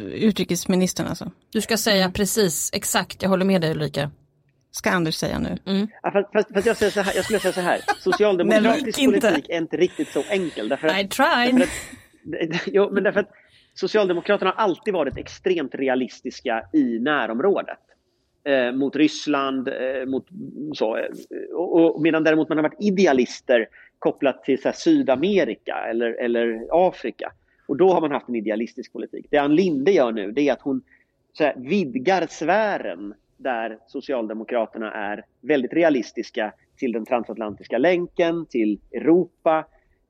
Utrikesministern 0.00 1.06
alltså. 1.06 1.30
Du 1.52 1.60
ska 1.60 1.76
säga 1.76 2.10
precis, 2.10 2.70
exakt, 2.74 3.22
jag 3.22 3.28
håller 3.30 3.44
med 3.44 3.60
dig 3.60 3.70
Ulrika. 3.70 4.10
Ska 4.70 4.90
Anders 4.90 5.14
säga 5.14 5.38
nu. 5.38 5.58
Ja, 6.02 6.10
fast, 6.12 6.32
fast, 6.32 6.52
fast 6.54 6.66
jag, 6.66 6.76
säger 6.76 6.92
så 6.92 7.00
här, 7.00 7.12
jag 7.16 7.24
skulle 7.24 7.40
säga 7.40 7.52
så 7.52 7.60
här, 7.60 7.80
socialdemokratisk 8.00 8.98
Nej, 8.98 9.04
inte. 9.06 9.20
politik 9.20 9.50
är 9.50 9.56
inte 9.58 9.76
riktigt 9.76 10.08
så 10.08 10.22
enkel. 10.30 10.68
Därför 10.68 10.88
att, 10.88 11.00
I 11.00 11.08
tried. 11.08 11.54
därför 11.54 11.64
att, 12.54 12.62
jo, 12.66 12.90
men 12.92 13.02
därför 13.02 13.20
att 13.20 13.30
Socialdemokraterna 13.76 14.50
har 14.50 14.62
alltid 14.64 14.94
varit 14.94 15.16
extremt 15.16 15.74
realistiska 15.74 16.64
i 16.72 16.98
närområdet. 16.98 17.78
Eh, 18.44 18.72
mot 18.72 18.96
Ryssland, 18.96 19.68
eh, 19.68 20.06
mot 20.06 20.26
så. 20.72 20.96
Eh, 20.96 21.04
och, 21.54 21.96
och, 21.96 22.02
medan 22.02 22.24
däremot 22.24 22.48
man 22.48 22.58
har 22.58 22.62
varit 22.62 22.80
idealister 22.80 23.68
kopplat 23.98 24.44
till 24.44 24.62
så 24.62 24.68
här, 24.68 24.72
Sydamerika 24.72 25.74
eller, 25.90 26.12
eller 26.12 26.66
Afrika. 26.70 27.32
Och 27.66 27.76
då 27.76 27.92
har 27.92 28.00
man 28.00 28.10
haft 28.10 28.28
en 28.28 28.34
idealistisk 28.34 28.92
politik. 28.92 29.26
Det 29.30 29.38
Ann 29.38 29.54
Linde 29.54 29.92
gör 29.92 30.12
nu 30.12 30.32
det 30.32 30.48
är 30.48 30.52
att 30.52 30.62
hon 30.62 30.82
så 31.32 31.44
här, 31.44 31.54
vidgar 31.56 32.26
sfären 32.30 33.14
där 33.36 33.78
Socialdemokraterna 33.86 34.92
är 34.92 35.24
väldigt 35.40 35.72
realistiska 35.72 36.52
till 36.76 36.92
den 36.92 37.04
transatlantiska 37.04 37.78
länken, 37.78 38.46
till 38.46 38.78
Europa, 38.92 39.64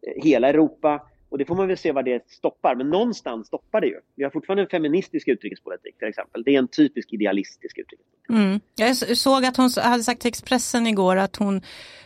eh, 0.07 0.23
hela 0.25 0.49
Europa. 0.49 1.03
Och 1.29 1.39
det 1.39 1.45
får 1.45 1.55
man 1.55 1.69
väl 1.69 1.79
se 1.79 1.93
vad 1.93 2.05
det 2.05 2.31
stoppar, 2.31 2.75
men 2.75 2.91
någonstans 2.91 3.47
stoppar 3.47 3.81
det 3.81 3.87
ju. 3.87 4.01
Vi 4.15 4.25
har 4.25 4.31
fortfarande 4.31 4.63
en 4.63 4.69
feministisk 4.69 5.29
utrikespolitik 5.29 5.99
till 5.99 6.09
exempel. 6.09 6.43
Det 6.43 6.55
är 6.55 6.59
en 6.59 6.69
typisk 6.69 7.13
idealistisk 7.13 7.79
utrikespolitik. 7.79 8.31
Mm. 8.31 8.61
Jag 8.77 9.19
såg 9.19 9.45
att 9.45 9.57
hon 9.57 9.71
hade 9.83 10.03
sagt 10.03 10.21
till 10.21 10.29
Expressen 10.29 10.87
igår 10.87 11.17
att 11.17 11.37
hon, 11.37 11.63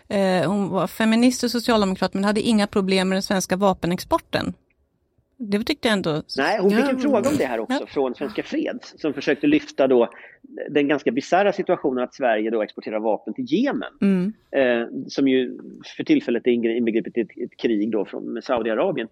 eh, 0.08 0.50
hon 0.50 0.68
var 0.68 0.86
feminist 0.86 1.44
och 1.44 1.50
socialdemokrat 1.50 2.14
men 2.14 2.24
hade 2.24 2.40
inga 2.40 2.66
problem 2.66 3.08
med 3.08 3.16
den 3.16 3.22
svenska 3.22 3.56
vapenexporten. 3.56 4.54
Det 5.42 5.64
tyckte 5.64 5.88
jag 5.88 5.92
ändå... 5.92 6.22
Nej, 6.36 6.58
hon 6.60 6.70
fick 6.70 6.88
en 6.88 6.98
fråga 6.98 7.28
om 7.28 7.36
det 7.38 7.44
här 7.44 7.60
också 7.60 7.86
från 7.86 8.14
Svenska 8.14 8.42
Freds 8.42 8.94
som 8.96 9.14
försökte 9.14 9.46
lyfta 9.46 9.86
då 9.86 10.08
den 10.70 10.88
ganska 10.88 11.10
bisarra 11.10 11.52
situationen 11.52 12.04
att 12.04 12.14
Sverige 12.14 12.50
då 12.50 12.62
exporterar 12.62 12.98
vapen 12.98 13.34
till 13.34 13.44
Jemen. 13.48 13.92
Mm. 14.00 14.32
eh, 14.50 14.88
som 15.08 15.28
ju 15.28 15.58
för 15.96 16.04
tillfället 16.04 16.46
är 16.46 16.50
inbegripet 16.50 17.16
i 17.16 17.20
ett, 17.20 17.38
ett 17.44 17.56
krig 17.56 17.90
då 17.90 18.04
från, 18.04 18.32
med 18.32 18.44
Saudiarabien. 18.44 19.08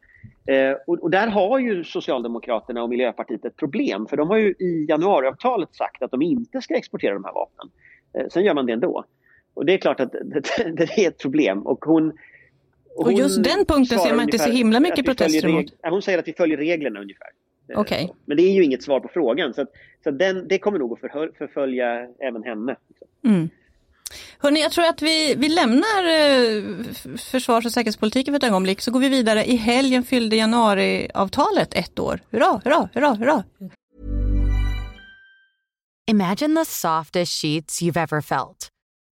Eh, 0.46 0.72
och, 0.86 0.98
och 1.02 1.10
där 1.10 1.26
har 1.26 1.58
ju 1.58 1.84
Socialdemokraterna 1.84 2.82
och 2.82 2.88
Miljöpartiet 2.88 3.44
ett 3.44 3.56
problem 3.56 4.06
för 4.06 4.16
de 4.16 4.28
har 4.28 4.36
ju 4.36 4.48
i 4.58 4.86
januariavtalet 4.88 5.74
sagt 5.74 6.02
att 6.02 6.10
de 6.10 6.22
inte 6.22 6.60
ska 6.60 6.74
exportera 6.74 7.14
de 7.14 7.24
här 7.24 7.34
vapnen. 7.34 7.70
Eh, 8.18 8.28
sen 8.28 8.44
gör 8.44 8.54
man 8.54 8.66
det 8.66 8.72
ändå. 8.72 9.04
Och 9.54 9.66
det 9.66 9.74
är 9.74 9.78
klart 9.78 10.00
att 10.00 10.12
det, 10.12 10.42
det 10.76 11.04
är 11.04 11.08
ett 11.08 11.18
problem 11.18 11.62
och 11.62 11.84
hon 11.84 12.12
Och 12.98 13.12
just 13.12 13.42
den 13.42 13.64
punkten 13.64 13.98
ser 13.98 14.14
man 14.14 14.24
inte 14.24 14.38
så 14.38 14.50
himla 14.50 14.80
mycket 14.80 15.04
protester 15.04 15.48
mot. 15.48 15.66
Hon 15.82 16.02
säger 16.02 16.18
att 16.18 16.28
vi 16.28 16.32
följer 16.32 16.56
reglerna 16.56 17.00
ungefär. 17.00 17.28
Eh, 17.72 17.80
Okej. 17.80 18.14
Men 18.24 18.36
det 18.36 18.42
är 18.42 18.52
ju 18.52 18.64
inget 18.64 18.82
svar 18.82 19.00
på 19.00 19.08
frågan 19.08 19.54
så, 19.54 19.62
att, 19.62 19.68
så 20.02 20.08
att 20.08 20.18
den, 20.18 20.48
det 20.48 20.58
kommer 20.58 20.78
nog 20.78 20.92
att 20.92 21.00
förfölja 21.38 22.06
även 22.18 22.42
henne. 22.42 22.76
Mm. 23.24 23.48
Hörrni, 24.38 24.60
jag 24.60 24.72
tror 24.72 24.84
att 24.84 25.02
vi, 25.02 25.34
vi 25.34 25.48
lämnar 25.48 26.04
eh, 26.04 26.62
försvars 27.16 27.66
och 27.66 27.72
säkerhetspolitiken 27.72 28.34
för 28.34 28.36
ett 28.36 28.44
ögonblick 28.44 28.80
så 28.80 28.90
går 28.90 29.00
vi 29.00 29.08
vidare. 29.08 29.44
I 29.44 29.56
helgen 29.56 30.02
fyllde 30.04 30.36
januariavtalet 30.36 31.74
ett 31.74 31.98
år. 31.98 32.20
Hurra, 32.30 32.60
hurra, 32.64 32.88
hurra, 32.94 33.14
hurra. 33.14 33.44
Imagine 36.10 36.56
the 36.56 36.64
softest 36.64 37.42
sheets 37.42 37.82
you've 37.82 38.02
ever 38.02 38.20
felt. 38.20 38.68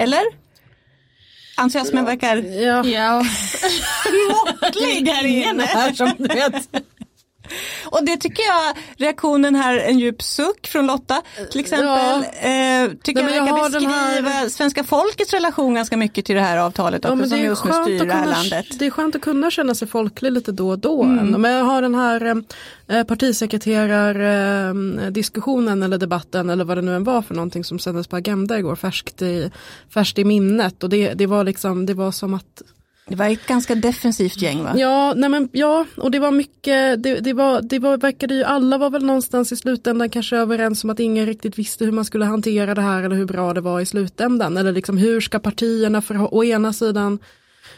Eller? 0.00 0.22
Entusiasmen 1.56 2.04
verkar 2.04 2.36
Ja, 2.36 2.84
Ja, 2.86 3.22
måttlig 4.62 5.08
här 5.08 5.24
inne. 5.26 5.62
här 5.64 5.92
som 5.92 6.12
du 6.18 6.28
vet. 6.28 6.54
Och 7.90 8.04
det 8.04 8.16
tycker 8.16 8.42
jag, 8.42 8.76
reaktionen 9.06 9.54
här, 9.54 9.76
en 9.78 9.98
djup 9.98 10.22
suck 10.22 10.66
från 10.66 10.86
Lotta 10.86 11.22
till 11.50 11.60
exempel, 11.60 11.88
eh, 11.88 12.22
tycker 13.02 13.22
Nej, 13.22 13.36
jag 13.36 13.48
jag 13.48 13.54
verkar 13.54 13.70
beskriva 13.70 13.92
här- 14.30 14.48
svenska 14.48 14.84
folkets 14.84 15.32
relation 15.32 15.74
ganska 15.74 15.96
mycket 15.96 16.24
till 16.24 16.34
det 16.34 16.42
här 16.42 16.56
avtalet 16.58 17.04
också 17.04 17.16
Ja, 17.22 17.26
som 17.28 17.38
just 17.40 17.64
nu 17.64 17.72
styr 17.72 18.04
det 18.04 18.12
här 18.12 18.26
landet. 18.26 18.66
det 18.78 18.86
är 18.86 18.90
skönt 18.90 19.14
att 19.16 19.22
kunna 19.22 19.50
känna 19.50 19.74
sig 19.74 19.88
folklig 19.88 20.32
lite 20.32 20.52
då 20.52 20.68
och 20.70 20.78
då. 20.78 21.02
Mm. 21.02 21.40
Men 21.42 21.52
jag 21.52 21.64
har 21.64 21.82
den 21.82 21.94
här 21.94 22.42
eh, 22.88 23.04
partisekreterardiskussionen 23.04 24.98
eh, 24.98 25.10
diskussionen 25.10 25.82
eller 25.82 25.98
debatten 25.98 26.50
eller 26.50 26.64
vad 26.64 26.76
det 26.76 26.82
nu 26.82 26.96
än 26.96 27.04
var 27.04 27.22
för 27.22 27.34
någonting 27.34 27.64
som 27.64 27.78
sändes 27.78 28.06
på 28.06 28.16
Agenda 28.16 28.58
igår 28.58 28.76
färskt 28.76 29.22
i, 29.22 29.50
färskt 29.94 30.18
i 30.18 30.24
minnet. 30.24 30.82
Och 30.82 30.88
det, 30.90 31.12
det 31.14 31.26
var 31.26 31.44
liksom, 31.44 31.86
det 31.86 31.94
var 31.94 32.12
som 32.12 32.34
att 32.34 32.62
det 33.10 33.16
var 33.16 33.28
ett 33.28 33.46
ganska 33.46 33.74
defensivt 33.74 34.42
gäng 34.42 34.62
va? 34.62 34.72
Ja, 34.76 35.14
nej 35.16 35.30
men, 35.30 35.48
ja 35.52 35.86
och 35.96 36.10
det 36.10 36.18
var 36.18 36.30
mycket, 36.30 37.02
det, 37.02 37.20
det, 37.20 37.32
var, 37.32 37.62
det 37.62 37.78
var, 37.78 37.96
verkade 37.96 38.34
ju, 38.34 38.44
alla 38.44 38.78
var 38.78 38.90
väl 38.90 39.04
någonstans 39.04 39.52
i 39.52 39.56
slutändan 39.56 40.10
kanske 40.10 40.36
överens 40.36 40.84
om 40.84 40.90
att 40.90 41.00
ingen 41.00 41.26
riktigt 41.26 41.58
visste 41.58 41.84
hur 41.84 41.92
man 41.92 42.04
skulle 42.04 42.24
hantera 42.24 42.74
det 42.74 42.82
här 42.82 43.02
eller 43.02 43.16
hur 43.16 43.24
bra 43.24 43.54
det 43.54 43.60
var 43.60 43.80
i 43.80 43.86
slutändan. 43.86 44.56
Eller 44.56 44.72
liksom 44.72 44.98
hur 44.98 45.20
ska 45.20 45.38
partierna 45.38 46.02
för, 46.02 46.34
å 46.34 46.44
ena 46.44 46.72
sidan 46.72 47.18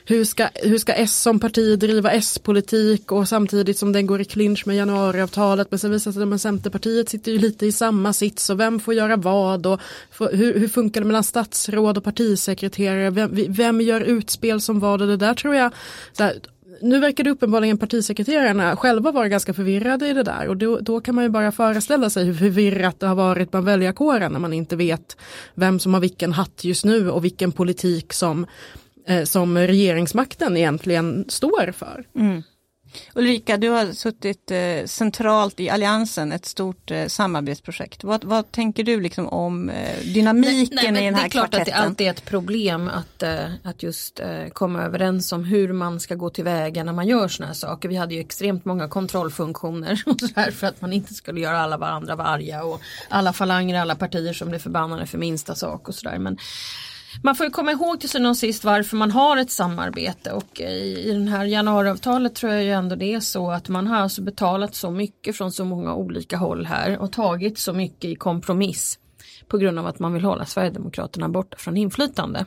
hur 0.05 0.25
ska, 0.25 0.49
hur 0.55 0.79
ska 0.79 0.93
S 0.93 1.23
som 1.23 1.41
parti 1.41 1.79
driva 1.79 2.11
S-politik 2.11 3.13
och 3.13 3.29
samtidigt 3.29 3.79
som 3.79 3.93
den 3.93 4.07
går 4.07 4.21
i 4.21 4.25
clinch 4.25 4.67
med 4.67 4.77
januariavtalet. 4.77 5.71
Men 5.71 5.79
sen 5.79 5.91
visar 5.91 6.11
det 6.11 6.15
sig 6.15 6.35
att 6.35 6.41
Centerpartiet 6.41 7.09
sitter 7.09 7.33
ju 7.33 7.39
lite 7.39 7.67
i 7.67 7.73
samma 7.73 8.13
sits 8.13 8.51
och 8.51 8.61
vem 8.61 8.81
får 8.81 8.95
göra 8.95 9.17
vad 9.17 9.67
och 9.67 9.81
för, 10.11 10.37
hur, 10.37 10.59
hur 10.59 10.69
funkar 10.69 11.01
det 11.01 11.07
mellan 11.07 11.25
statsråd 11.25 11.99
och 11.99 12.05
partisekreterare. 12.05 13.11
Vem, 13.11 13.31
vem 13.49 13.81
gör 13.81 14.01
utspel 14.01 14.61
som 14.61 14.81
vad 14.81 15.03
och 15.03 15.09
det 15.09 15.17
där 15.17 15.35
tror 15.35 15.55
jag. 15.55 15.73
här, 16.19 16.41
nu 16.81 17.01
verkar 17.01 17.25
det 17.25 17.31
uppenbarligen 17.31 17.79
partisekreterarna 17.79 18.77
själva 18.77 19.13
vara 19.13 19.29
ganska 19.29 19.55
förvirrade 19.55 20.09
i 20.09 20.13
det 20.13 20.23
där 20.23 20.49
och 20.49 20.57
då, 20.57 20.79
då 20.79 21.01
kan 21.01 21.15
man 21.15 21.25
ju 21.25 21.31
bara 21.31 21.53
föreställa 21.53 22.11
sig 22.11 22.25
hur 22.25 22.35
förvirrat 22.35 23.01
det 23.01 23.07
har 23.07 23.15
varit 23.15 23.51
bland 23.51 23.67
väljarkåren 23.67 24.33
när 24.33 24.41
man 24.41 24.53
inte 24.53 24.77
vet 24.77 25.17
vem 25.55 25.79
som 25.79 25.95
har 25.95 26.01
vilken 26.01 26.33
hatt 26.33 26.65
just 26.65 26.85
nu 26.85 27.11
och 27.11 27.25
vilken 27.25 27.53
politik 27.53 28.13
som 28.13 28.47
som 29.25 29.59
regeringsmakten 29.59 30.57
egentligen 30.57 31.25
står 31.29 31.73
för. 31.73 32.05
Mm. 32.17 32.43
Ulrika, 33.15 33.57
du 33.57 33.69
har 33.69 33.93
suttit 33.93 34.51
eh, 34.51 34.87
centralt 34.87 35.61
i 35.61 35.71
Alliansen, 35.71 36.33
ett 36.33 36.47
stort 36.47 36.91
eh, 36.91 37.07
samarbetsprojekt. 37.07 38.05
Vad, 38.05 38.25
vad, 38.25 38.53
tänker 38.53 38.85
du 38.85 39.01
liksom 39.01 39.29
om 39.29 39.71
eh, 39.71 39.99
dynamiken 40.05 40.77
nej, 40.83 40.93
nej, 40.93 41.03
i 41.03 41.05
den 41.05 41.15
här 41.15 41.29
kvartetten? 41.29 41.29
Det 41.29 41.29
är 41.29 41.31
klart 41.31 41.51
kvartetten? 41.51 41.61
att 41.61 41.67
det 41.67 41.89
alltid 41.89 42.07
är 42.07 42.11
ett 42.11 42.25
problem 42.25 42.89
att, 42.89 43.23
eh, 43.23 43.55
att 43.63 43.83
just 43.83 44.21
eh, 44.21 44.47
komma 44.53 44.83
överens 44.83 45.33
om 45.33 45.45
hur 45.45 45.73
man 45.73 46.01
ska 46.01 46.15
gå 46.15 46.31
tillväga 46.31 46.85
när 46.85 46.93
man 46.93 47.07
gör 47.07 47.29
sådana 47.29 47.47
här 47.47 47.55
saker. 47.55 47.89
Vi 47.89 47.97
hade 47.97 48.15
ju 48.15 48.21
extremt 48.21 48.65
många 48.65 48.89
kontrollfunktioner 48.89 50.03
och 50.07 50.21
så 50.21 50.29
här 50.37 50.51
för 50.51 50.67
att 50.67 50.81
man 50.81 50.93
inte 50.93 51.15
skulle 51.15 51.41
göra 51.41 51.59
alla 51.59 51.77
varandra 51.77 52.17
varga 52.17 52.65
och 52.65 52.81
alla 53.09 53.33
falanger, 53.33 53.81
alla 53.81 53.95
partier 53.95 54.33
som 54.33 54.49
blir 54.49 54.59
förbannade 54.59 55.07
för 55.07 55.19
minsta 55.19 55.55
sak 55.55 55.89
och 55.89 55.95
sådär. 55.95 56.19
Man 57.23 57.35
får 57.35 57.47
ju 57.47 57.51
komma 57.51 57.73
ihåg 57.73 58.01
till 58.01 58.09
syvende 58.09 58.29
och 58.29 58.37
sist 58.37 58.65
varför 58.65 58.97
man 58.97 59.11
har 59.11 59.37
ett 59.37 59.51
samarbete 59.51 60.33
och 60.33 60.61
i, 60.61 61.05
i 61.09 61.13
den 61.13 61.29
här 61.29 61.45
januariavtalet 61.45 62.35
tror 62.35 62.53
jag 62.53 62.65
ju 62.65 62.71
ändå 62.71 62.97
det 62.97 63.15
är 63.15 63.21
så 63.21 63.51
att 63.51 63.69
man 63.69 63.87
har 63.87 63.97
alltså 63.97 64.23
betalat 64.23 64.75
så 64.75 64.91
mycket 64.91 65.37
från 65.37 65.53
så 65.53 65.65
många 65.65 65.95
olika 65.95 66.37
håll 66.37 66.67
här 66.67 66.99
och 66.99 67.13
tagit 67.13 67.59
så 67.59 67.73
mycket 67.73 68.05
i 68.05 68.15
kompromiss 68.15 68.99
på 69.49 69.59
grund 69.59 69.79
av 69.79 69.87
att 69.87 69.99
man 69.99 70.13
vill 70.13 70.25
hålla 70.25 70.45
Sverigedemokraterna 70.45 71.29
borta 71.29 71.57
från 71.57 71.77
inflytande. 71.77 72.47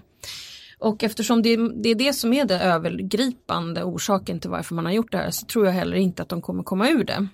Och 0.79 1.03
eftersom 1.03 1.41
det, 1.41 1.57
det, 1.83 1.89
är 1.89 1.95
det 1.95 2.13
som 2.13 2.33
är 2.33 2.45
det 2.45 2.59
övergripande 2.59 3.83
orsaken 3.83 4.39
till 4.39 4.49
varför 4.49 4.75
man 4.75 4.85
har 4.85 4.91
gjort 4.91 5.11
det 5.11 5.17
här 5.17 5.31
så 5.31 5.45
tror 5.45 5.65
jag 5.65 5.73
heller 5.73 5.97
inte 5.97 6.21
att 6.21 6.29
de 6.29 6.41
kommer 6.41 6.63
komma 6.63 6.89
ur 6.89 7.03
det. 7.03 7.27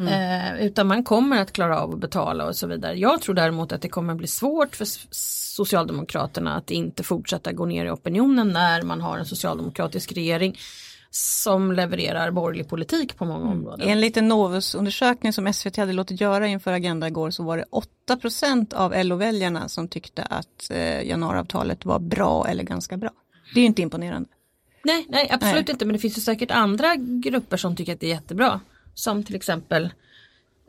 Mm. 0.00 0.56
Eh, 0.56 0.66
utan 0.66 0.86
man 0.86 1.04
kommer 1.04 1.42
att 1.42 1.52
klara 1.52 1.80
av 1.80 1.94
att 1.94 2.00
betala 2.00 2.46
och 2.46 2.56
så 2.56 2.66
vidare. 2.66 2.98
Jag 2.98 3.22
tror 3.22 3.34
däremot 3.34 3.72
att 3.72 3.82
det 3.82 3.88
kommer 3.88 4.14
bli 4.14 4.26
svårt 4.26 4.76
för 4.76 4.86
Socialdemokraterna 5.54 6.56
att 6.56 6.70
inte 6.70 7.02
fortsätta 7.02 7.52
gå 7.52 7.64
ner 7.64 7.86
i 7.86 7.90
opinionen 7.90 8.48
när 8.48 8.82
man 8.82 9.00
har 9.00 9.18
en 9.18 9.26
socialdemokratisk 9.26 10.12
regering 10.12 10.58
som 11.10 11.72
levererar 11.72 12.30
borgerlig 12.30 12.68
politik 12.68 13.16
på 13.16 13.24
många 13.24 13.46
mm. 13.46 13.58
områden. 13.58 13.88
I 13.88 13.90
en 13.90 14.00
liten 14.00 14.28
Novus-undersökning 14.28 15.32
som 15.32 15.52
SVT 15.52 15.76
hade 15.76 15.92
låtit 15.92 16.20
göra 16.20 16.46
inför 16.46 16.72
Agenda 16.72 17.08
igår 17.08 17.30
så 17.30 17.42
var 17.42 17.56
det 17.56 17.64
8% 18.08 18.74
av 18.74 19.04
LO-väljarna 19.04 19.68
som 19.68 19.88
tyckte 19.88 20.22
att 20.22 20.70
eh, 20.70 21.02
januariavtalet 21.08 21.84
var 21.84 21.98
bra 21.98 22.46
eller 22.48 22.62
ganska 22.62 22.96
bra. 22.96 23.10
Det 23.54 23.60
är 23.60 23.64
inte 23.64 23.82
imponerande. 23.82 24.28
Nej, 24.82 25.06
nej 25.08 25.28
absolut 25.30 25.66
nej. 25.66 25.70
inte 25.70 25.84
men 25.84 25.92
det 25.92 25.98
finns 25.98 26.18
ju 26.18 26.20
säkert 26.20 26.50
andra 26.50 26.96
grupper 26.96 27.56
som 27.56 27.76
tycker 27.76 27.92
att 27.92 28.00
det 28.00 28.06
är 28.06 28.14
jättebra. 28.14 28.60
Som 28.94 29.24
till 29.24 29.36
exempel 29.36 29.90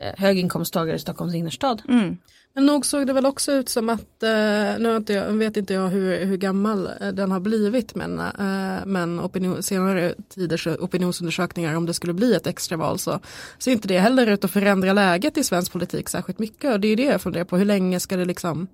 eh, 0.01 0.13
höginkomsttagare 0.17 0.95
i 0.95 0.99
Stockholms 0.99 1.35
innerstad. 1.35 1.81
Mm. 1.89 2.17
Men 2.53 2.65
nog 2.65 2.85
såg 2.85 3.07
det 3.07 3.13
väl 3.13 3.25
också 3.25 3.51
ut 3.51 3.69
som 3.69 3.89
att, 3.89 4.23
eh, 4.23 4.79
nu 4.79 4.95
inte 4.95 5.13
jag, 5.13 5.31
vet 5.31 5.57
inte 5.57 5.73
jag 5.73 5.87
hur, 5.87 6.25
hur 6.25 6.37
gammal 6.37 6.89
eh, 7.01 7.07
den 7.07 7.31
har 7.31 7.39
blivit 7.39 7.95
men, 7.95 8.19
eh, 8.19 8.85
men 8.85 9.19
opinion, 9.19 9.63
senare 9.63 10.13
tiders 10.29 10.67
opinionsundersökningar 10.67 11.75
om 11.75 11.85
det 11.85 11.93
skulle 11.93 12.13
bli 12.13 12.35
ett 12.35 12.47
extraval 12.47 12.99
så 12.99 13.19
ser 13.59 13.71
inte 13.71 13.87
det 13.87 13.99
heller 13.99 14.27
ut 14.27 14.43
att 14.43 14.51
förändra 14.51 14.93
läget 14.93 15.37
i 15.37 15.43
svensk 15.43 15.71
politik 15.71 16.09
särskilt 16.09 16.39
mycket 16.39 16.73
och 16.73 16.79
det 16.79 16.87
är 16.87 16.95
det 16.95 17.03
jag 17.03 17.21
funderar 17.21 17.45
på 17.45 17.57
hur 17.57 17.65
länge 17.65 17.99
ska 17.99 18.17
det 18.17 18.25
liksom 18.25 18.67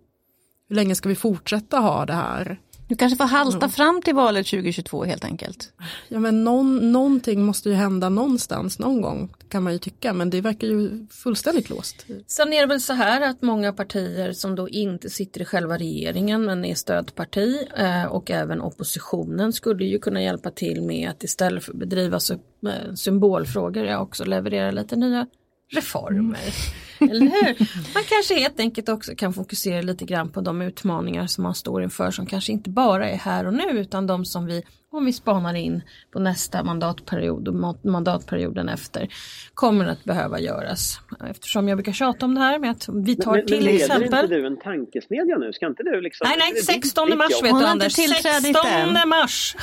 hur 0.70 0.76
länge 0.76 0.96
ska 0.96 1.10
vi 1.10 1.16
fortsätta 1.16 1.78
ha 1.78 2.06
det 2.06 2.14
här 2.14 2.60
du 2.88 2.96
kanske 2.96 3.18
får 3.18 3.26
halta 3.26 3.58
mm. 3.58 3.70
fram 3.70 4.02
till 4.02 4.16
valet 4.16 4.48
2022 4.48 5.04
helt 5.04 5.26
enkelt. 5.26 5.74
Ja 6.08 6.20
men 6.20 6.44
någon, 6.44 6.92
någonting 6.92 7.46
måste 7.46 7.70
ju 7.70 7.76
hända 7.76 8.10
någonstans 8.10 8.80
någon 8.80 9.02
gång 9.02 9.30
kan 9.50 9.64
man 9.64 9.74
ju 9.74 9.80
tycka 9.80 10.14
men 10.14 10.30
det 10.30 10.42
verkar 10.42 10.68
ju 10.68 11.08
fullständigt 11.12 11.70
låst. 11.70 12.06
Sen 12.28 12.54
är 12.54 12.62
det 12.62 12.68
väl 12.68 12.82
så 12.82 12.94
här 12.94 13.22
att 13.22 13.42
många 13.42 13.74
partier 13.74 14.32
som 14.32 14.56
då 14.56 14.70
inte 14.70 15.10
sitter 15.10 15.42
i 15.42 15.46
själva 15.46 15.78
regeringen 15.78 16.46
men 16.46 16.66
är 16.66 16.76
stödparti 16.76 17.68
eh, 17.78 18.06
och 18.06 18.32
även 18.32 18.62
oppositionen 18.62 19.54
skulle 19.54 19.86
ju 19.86 20.00
kunna 20.00 20.22
hjälpa 20.22 20.52
till 20.52 20.82
med 20.82 21.10
att 21.10 21.24
istället 21.24 21.64
för 21.64 21.72
att 21.72 21.80
bedriva 21.80 22.20
eh, 22.64 22.94
symbolfrågor 22.96 23.86
ja, 23.86 24.00
också 24.00 24.26
leverera 24.26 24.72
lite 24.72 24.96
nya 24.96 25.28
reformer. 25.74 26.20
Mm. 26.20 26.87
Eller 27.12 27.26
hur? 27.26 27.58
Man 27.94 28.04
kanske 28.10 28.40
helt 28.40 28.60
enkelt 28.60 28.90
också 28.90 29.16
kan 29.16 29.34
fokusera 29.34 29.82
lite 29.82 30.06
grann 30.06 30.30
på 30.30 30.42
de 30.42 30.62
utmaningar 30.62 31.28
som 31.28 31.44
man 31.44 31.56
står 31.56 31.84
inför 31.84 32.12
som 32.12 32.26
kanske 32.26 32.52
inte 32.52 32.70
bara 32.70 33.10
är 33.10 33.18
här 33.18 33.48
och 33.48 33.54
nu 33.54 33.64
utan 33.64 34.08
de 34.08 34.26
som 34.26 34.46
vi 34.46 34.64
om 34.90 35.06
vi 35.06 35.14
spanar 35.14 35.54
in 35.54 35.82
på 36.12 36.20
nästa 36.20 36.64
mandatperiod 36.64 37.48
och 37.48 37.56
mandatperioden 37.84 38.70
efter 38.70 39.08
kommer 39.54 39.86
att 39.86 40.04
behöva 40.04 40.40
göras. 40.40 41.00
Eftersom 41.30 41.68
jag 41.68 41.78
brukar 41.78 41.92
tjata 41.92 42.26
om 42.26 42.36
det 42.36 42.42
här 42.42 42.60
med 42.60 42.72
att 42.72 42.90
vi 43.06 43.16
tar 43.16 43.36
men, 43.36 43.46
till 43.46 43.66
men 43.66 43.76
exempel. 43.76 44.10
Men 44.10 44.24
inte 44.24 44.36
du 44.36 44.48
en 44.48 44.60
tankesmedja 44.60 45.38
nu? 45.38 45.54
Ska 45.54 45.68
inte 45.68 45.84
du 45.84 46.02
liksom... 46.02 46.28
Nej, 46.30 46.38
nej, 46.54 46.64
16 46.64 47.18
mars 47.18 47.44
vet 47.44 47.60
du 47.60 47.66
Anders. 47.66 47.94
16 47.94 49.10
mars. 49.10 49.56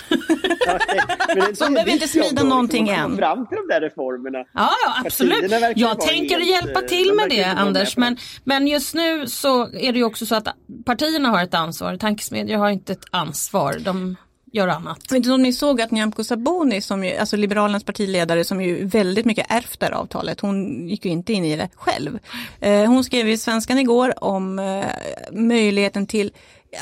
Så 1.55 1.73
behöver 1.73 1.92
inte 1.92 2.09
smida 2.09 2.42
någonting 2.42 2.88
än. 2.88 3.16
fram 3.16 3.47
till 3.47 3.57
de 3.57 3.75
där 3.75 3.81
reformerna. 3.81 4.38
Ja, 4.38 4.70
ja 4.85 5.03
absolut. 5.05 5.53
Jag 5.77 6.01
tänker 6.01 6.38
hjälpa 6.38 6.81
eh, 6.81 6.87
till 6.87 7.14
med 7.14 7.24
det 7.29 7.45
Anders. 7.45 7.97
Men, 7.97 8.17
men 8.45 8.67
just 8.67 8.95
nu 8.95 9.27
så 9.27 9.63
är 9.63 9.93
det 9.93 9.99
ju 9.99 10.05
också 10.05 10.27
så 10.27 10.35
att 10.35 10.49
partierna 10.85 11.29
har 11.29 11.43
ett 11.43 11.55
ansvar. 11.55 11.97
Tankesmedjor 11.97 12.59
har 12.59 12.71
inte 12.71 12.93
ett 12.93 13.05
ansvar. 13.11 13.79
De 13.79 14.17
göra 14.55 14.75
annat. 14.75 14.99
Jag 15.09 15.15
vet 15.15 15.17
inte 15.17 15.33
om 15.33 15.43
ni 15.43 15.53
såg 15.53 15.81
att 15.81 15.91
Nyamko 15.91 16.25
Sabuni, 16.25 16.81
som 16.81 17.05
ju, 17.05 17.17
alltså 17.17 17.37
Liberalernas 17.37 17.85
partiledare 17.85 18.45
som 18.45 18.63
ju 18.63 18.85
väldigt 18.87 19.27
mycket 19.27 19.47
ärvt 19.49 19.81
det 19.81 19.87
här 19.87 19.93
avtalet, 19.93 20.41
hon 20.41 20.89
gick 20.89 21.05
ju 21.05 21.11
inte 21.11 21.33
in 21.33 21.45
i 21.45 21.57
det 21.57 21.69
själv. 21.75 22.19
Eh, 22.61 22.85
hon 22.85 23.05
skrev 23.05 23.29
i 23.29 23.39
Svenskan 23.39 23.79
igår 23.79 24.25
om 24.25 24.59
eh, 24.59 24.85
möjligheten 25.33 26.07
till, 26.07 26.33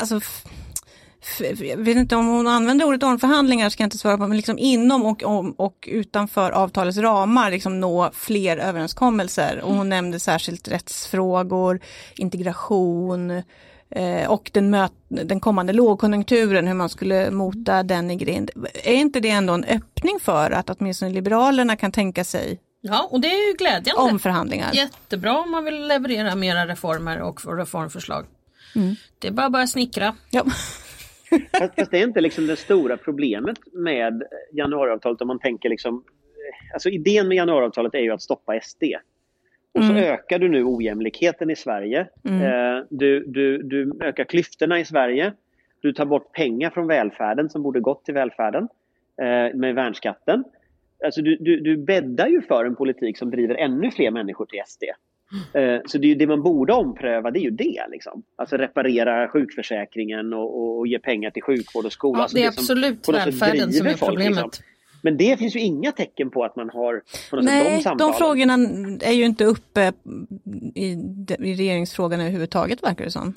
alltså 0.00 0.20
jag 1.60 1.76
vet 1.76 1.96
inte 1.96 2.16
om 2.16 2.26
hon 2.26 2.46
använder 2.46 2.86
ordet 2.86 3.02
omförhandlingar 3.02 3.68
ska 3.68 3.82
jag 3.82 3.86
inte 3.86 3.98
svara 3.98 4.18
på, 4.18 4.26
men 4.26 4.36
liksom 4.36 4.58
inom 4.58 5.06
och, 5.06 5.22
om, 5.22 5.52
och 5.52 5.88
utanför 5.92 6.50
avtalets 6.50 6.98
ramar 6.98 7.50
liksom 7.50 7.80
nå 7.80 8.10
fler 8.12 8.56
överenskommelser. 8.56 9.60
Och 9.60 9.74
hon 9.74 9.88
nämnde 9.88 10.20
särskilt 10.20 10.68
rättsfrågor, 10.68 11.80
integration, 12.16 13.42
Eh, 13.94 14.30
och 14.30 14.50
den, 14.54 14.70
möt, 14.70 14.92
den 15.08 15.40
kommande 15.40 15.72
lågkonjunkturen, 15.72 16.66
hur 16.66 16.74
man 16.74 16.88
skulle 16.88 17.30
mota 17.30 17.82
den 17.82 18.10
i 18.10 18.16
grind. 18.16 18.50
Är 18.84 18.94
inte 18.94 19.20
det 19.20 19.30
ändå 19.30 19.52
en 19.52 19.64
öppning 19.64 20.18
för 20.20 20.50
att 20.50 20.70
åtminstone 20.70 21.12
Liberalerna 21.12 21.76
kan 21.76 21.92
tänka 21.92 22.24
sig 22.24 22.60
Ja, 22.84 23.08
och 23.10 23.20
det 23.20 23.28
är 23.28 23.48
ju 23.48 23.56
glädjande. 23.56 24.02
Omförhandlingar. 24.02 24.72
Jättebra 24.72 25.38
om 25.38 25.50
man 25.50 25.64
vill 25.64 25.86
leverera 25.86 26.34
mera 26.34 26.66
reformer 26.66 27.20
och 27.20 27.56
reformförslag. 27.58 28.26
Mm. 28.74 28.96
Det 29.18 29.28
är 29.28 29.32
bara 29.32 29.46
att 29.46 29.52
börja 29.52 29.66
snickra. 29.66 30.14
Ja. 30.30 30.44
Fast, 31.58 31.74
fast 31.74 31.90
det 31.90 31.98
är 31.98 32.04
inte 32.04 32.20
liksom 32.20 32.46
det 32.46 32.56
stora 32.56 32.96
problemet 32.96 33.58
med 33.72 34.22
januariavtalet 34.52 35.20
om 35.20 35.28
man 35.28 35.38
tänker 35.38 35.68
liksom 35.68 36.04
Alltså 36.72 36.88
idén 36.88 37.28
med 37.28 37.36
januariavtalet 37.36 37.94
är 37.94 37.98
ju 37.98 38.10
att 38.10 38.22
stoppa 38.22 38.60
SD. 38.60 38.82
Och 39.74 39.84
så 39.84 39.90
mm. 39.90 40.04
ökar 40.04 40.38
du 40.38 40.48
nu 40.48 40.64
ojämlikheten 40.64 41.50
i 41.50 41.56
Sverige. 41.56 42.08
Mm. 42.24 42.42
Eh, 42.42 42.84
du, 42.90 43.24
du, 43.26 43.62
du 43.62 43.92
ökar 44.00 44.24
klyftorna 44.24 44.80
i 44.80 44.84
Sverige. 44.84 45.32
Du 45.80 45.92
tar 45.92 46.04
bort 46.04 46.32
pengar 46.32 46.70
från 46.70 46.86
välfärden 46.86 47.50
som 47.50 47.62
borde 47.62 47.80
gått 47.80 48.04
till 48.04 48.14
välfärden 48.14 48.68
eh, 49.22 49.54
med 49.54 49.74
värnskatten. 49.74 50.44
Alltså 51.04 51.22
du, 51.22 51.36
du, 51.36 51.60
du 51.60 51.76
bäddar 51.76 52.28
ju 52.28 52.42
för 52.42 52.64
en 52.64 52.76
politik 52.76 53.18
som 53.18 53.30
driver 53.30 53.54
ännu 53.54 53.90
fler 53.90 54.10
människor 54.10 54.46
till 54.46 54.60
SD. 54.66 54.82
Eh, 55.52 55.80
så 55.86 55.98
det, 55.98 56.14
det, 56.14 56.26
man 56.26 56.42
borde 56.42 56.72
ompröva 56.72 57.30
det 57.30 57.38
är 57.38 57.42
ju 57.42 57.50
det. 57.50 57.86
Liksom. 57.90 58.22
Alltså 58.36 58.56
reparera 58.56 59.28
sjukförsäkringen 59.28 60.32
och, 60.32 60.78
och, 60.78 60.86
ge 60.86 60.98
pengar 60.98 61.30
till 61.30 61.42
sjukvård 61.42 61.84
och 61.84 61.92
skola. 61.92 62.18
Ja, 62.18 62.22
alltså 62.22 62.36
det 62.36 62.44
är 62.44 62.48
absolut 62.48 63.08
välfärden 63.08 63.72
som 63.72 63.86
är 63.86 63.90
liksom. 63.90 64.08
problemet. 64.08 64.44
Liksom. 64.44 64.64
Men 65.04 65.16
det 65.16 65.36
finns 65.36 65.56
ju 65.56 65.60
inga 65.60 65.92
tecken 65.92 66.30
på 66.30 66.44
att 66.44 66.56
man 66.56 66.70
har 66.70 67.02
på 67.30 67.36
något 67.36 67.44
sätt 67.44 67.54
de 67.54 67.64
Nej, 67.70 67.82
samtalen. 67.82 68.12
de 68.12 68.18
frågorna 68.18 68.54
är 69.08 69.12
ju 69.12 69.24
inte 69.24 69.44
uppe 69.44 69.92
i, 70.74 70.86
i 71.38 71.54
regeringsfrågan 71.54 72.20
överhuvudtaget 72.20 72.82
verkar 72.82 73.04
det 73.04 73.10
som. 73.10 73.34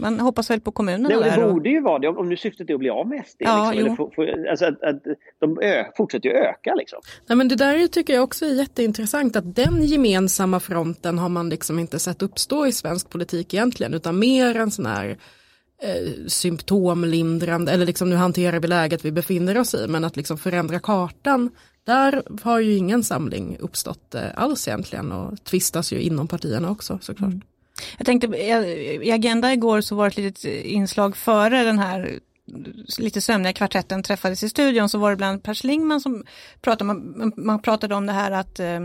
Man 0.00 0.20
hoppas 0.20 0.50
väl 0.50 0.60
på 0.60 0.72
kommunerna 0.72 1.08
Nej, 1.08 1.16
och 1.18 1.24
det 1.24 1.30
där. 1.30 1.44
och- 1.44 1.52
borde 1.54 1.68
ju 1.68 1.80
vara 1.80 1.98
det 1.98 2.08
om, 2.08 2.18
om 2.18 2.28
nu 2.28 2.36
syftet 2.36 2.70
är 2.70 2.74
att 2.74 2.80
bli 2.80 2.90
av 2.90 3.08
med 3.08 3.26
SD. 3.26 3.36
Ja, 3.38 3.70
liksom, 3.72 3.86
eller 3.86 3.96
få, 3.96 4.10
få, 4.16 4.50
alltså 4.50 4.64
att, 4.64 4.82
att 4.82 5.02
de 5.40 5.58
ö, 5.62 5.84
fortsätter 5.96 6.28
ju 6.28 6.34
öka 6.34 6.74
liksom. 6.74 6.98
Nej, 7.26 7.36
men 7.36 7.48
det 7.48 7.56
där 7.56 7.74
är- 7.74 7.86
tycker 7.86 8.14
jag 8.14 8.24
också 8.24 8.44
är 8.44 8.54
jätteintressant 8.54 9.36
att 9.36 9.54
den 9.56 9.82
gemensamma 9.82 10.60
fronten 10.60 11.18
har 11.18 11.28
man 11.28 11.48
liksom 11.50 11.78
inte 11.78 11.98
sett 11.98 12.22
uppstå 12.22 12.66
i 12.66 12.72
svensk 12.72 13.10
politik 13.10 13.54
egentligen 13.54 13.94
utan 13.94 14.18
mer 14.18 14.56
en 14.56 14.70
sån 14.70 14.86
här 14.86 15.16
eh, 15.82 16.26
symptomlindrande 16.26 17.72
eller 17.72 17.86
liksom 17.86 18.10
nu 18.10 18.16
hanterar 18.16 18.60
vi 18.60 18.68
läget 18.68 19.04
vi 19.04 19.12
befinner 19.12 19.58
oss 19.58 19.74
i 19.74 19.86
men 19.88 20.04
att 20.04 20.16
liksom 20.16 20.38
förändra 20.38 20.78
kartan 20.78 21.50
där 21.84 22.22
har 22.42 22.60
ju 22.60 22.76
ingen 22.76 23.04
samling 23.04 23.56
uppstått 23.60 24.14
eh, 24.14 24.22
alls 24.34 24.68
egentligen 24.68 25.12
och 25.12 25.44
tvistas 25.44 25.92
ju 25.92 26.00
inom 26.00 26.28
partierna 26.28 26.70
också 26.70 26.98
såklart. 27.02 27.32
Mm. 27.32 27.42
Jag 27.98 28.06
tänkte, 28.06 28.26
eh, 28.26 28.58
i 29.02 29.12
Agenda 29.12 29.52
igår 29.52 29.80
så 29.80 29.94
var 29.94 30.04
det 30.04 30.10
ett 30.10 30.16
litet 30.16 30.44
eh, 30.44 30.74
inslag 30.74 31.16
före 31.16 31.64
den 31.64 31.78
här 31.78 32.18
lite 32.98 33.20
sömniga 33.20 33.52
kvartetten 33.52 34.02
träffades 34.02 34.42
i 34.42 34.48
studion 34.48 34.88
så 34.88 34.98
var 34.98 35.10
det 35.10 35.16
bland 35.16 35.42
Per 35.42 35.54
Schlingman 35.54 36.00
som 36.00 36.24
pratade, 36.60 36.84
man, 36.84 37.32
man 37.36 37.62
pratade 37.62 37.94
om 37.94 38.06
det 38.06 38.12
här 38.12 38.30
att, 38.30 38.60
eh, 38.60 38.80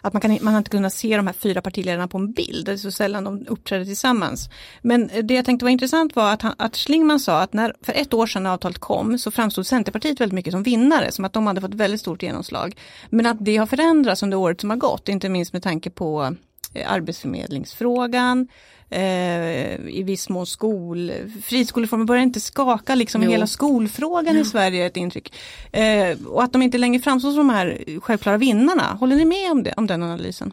att 0.00 0.12
man, 0.12 0.20
kan, 0.20 0.38
man 0.40 0.54
har 0.54 0.58
inte 0.58 0.70
kunnat 0.70 0.92
se 0.92 1.16
de 1.16 1.26
här 1.26 1.34
fyra 1.34 1.62
partiledarna 1.62 2.08
på 2.08 2.18
en 2.18 2.32
bild, 2.32 2.66
det 2.66 2.72
är 2.72 2.76
så 2.76 2.90
sällan 2.90 3.24
de 3.24 3.46
uppträder 3.48 3.84
tillsammans. 3.84 4.48
Men 4.82 5.10
det 5.22 5.34
jag 5.34 5.44
tänkte 5.44 5.64
var 5.64 5.70
intressant 5.70 6.16
var 6.16 6.32
att, 6.32 6.42
han, 6.42 6.54
att 6.58 6.76
Schlingman 6.76 7.20
sa 7.20 7.40
att 7.40 7.52
när, 7.52 7.74
för 7.82 7.92
ett 7.92 8.14
år 8.14 8.26
sedan 8.26 8.42
när 8.42 8.50
avtalet 8.50 8.78
kom 8.78 9.18
så 9.18 9.30
framstod 9.30 9.66
Centerpartiet 9.66 10.20
väldigt 10.20 10.34
mycket 10.34 10.52
som 10.52 10.62
vinnare, 10.62 11.12
som 11.12 11.24
att 11.24 11.32
de 11.32 11.46
hade 11.46 11.60
fått 11.60 11.74
väldigt 11.74 12.00
stort 12.00 12.22
genomslag. 12.22 12.76
Men 13.10 13.26
att 13.26 13.36
det 13.40 13.56
har 13.56 13.66
förändrats 13.66 14.22
under 14.22 14.36
året 14.36 14.60
som 14.60 14.70
har 14.70 14.76
gått, 14.76 15.08
inte 15.08 15.28
minst 15.28 15.52
med 15.52 15.62
tanke 15.62 15.90
på 15.90 16.36
arbetsförmedlingsfrågan, 16.84 18.48
eh, 18.90 19.88
i 19.88 20.02
viss 20.06 20.28
mån 20.28 20.46
skol, 20.46 21.12
friskoleformen 21.42 22.06
börjar 22.06 22.22
inte 22.22 22.40
skaka 22.40 22.94
liksom 22.94 23.22
Jo. 23.22 23.30
hela 23.30 23.46
skolfrågan 23.46 24.36
i 24.36 24.44
Sverige 24.44 24.82
är 24.82 24.86
ett 24.86 24.96
intryck. 24.96 25.34
Eh, 25.72 26.18
och 26.26 26.42
att 26.42 26.52
de 26.52 26.62
inte 26.62 26.78
längre 26.78 27.02
framstår 27.02 27.30
som 27.30 27.38
de 27.38 27.50
här 27.50 28.00
självklara 28.00 28.36
vinnarna. 28.36 28.82
Håller 28.82 29.16
ni 29.16 29.24
med 29.24 29.50
om, 29.50 29.62
det, 29.62 29.74
om 29.76 29.86
den 29.86 30.02
analysen? 30.02 30.52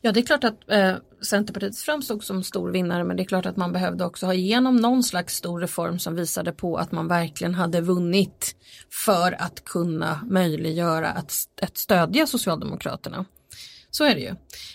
Ja 0.00 0.12
det 0.12 0.20
är 0.20 0.24
klart 0.24 0.44
att 0.44 0.70
eh, 0.70 0.94
Centerpartiet 1.22 1.78
framstod 1.78 2.24
som 2.24 2.42
stor 2.42 2.70
vinnare 2.70 3.04
men 3.04 3.16
det 3.16 3.22
är 3.22 3.24
klart 3.24 3.46
att 3.46 3.56
man 3.56 3.72
behövde 3.72 4.04
också 4.04 4.26
ha 4.26 4.34
igenom 4.34 4.76
någon 4.76 5.02
slags 5.02 5.36
stor 5.36 5.60
reform 5.60 5.98
som 5.98 6.14
visade 6.14 6.52
på 6.52 6.76
att 6.76 6.92
man 6.92 7.08
verkligen 7.08 7.54
hade 7.54 7.80
vunnit 7.80 8.56
för 9.04 9.42
att 9.42 9.64
kunna 9.64 10.20
möjliggöra 10.30 11.10
att, 11.10 11.32
att 11.62 11.76
stödja 11.78 12.26
Socialdemokraterna. 12.26 13.24
Så 13.94 14.04
är 14.04 14.14
det 14.14 14.20
ju. 14.20 14.34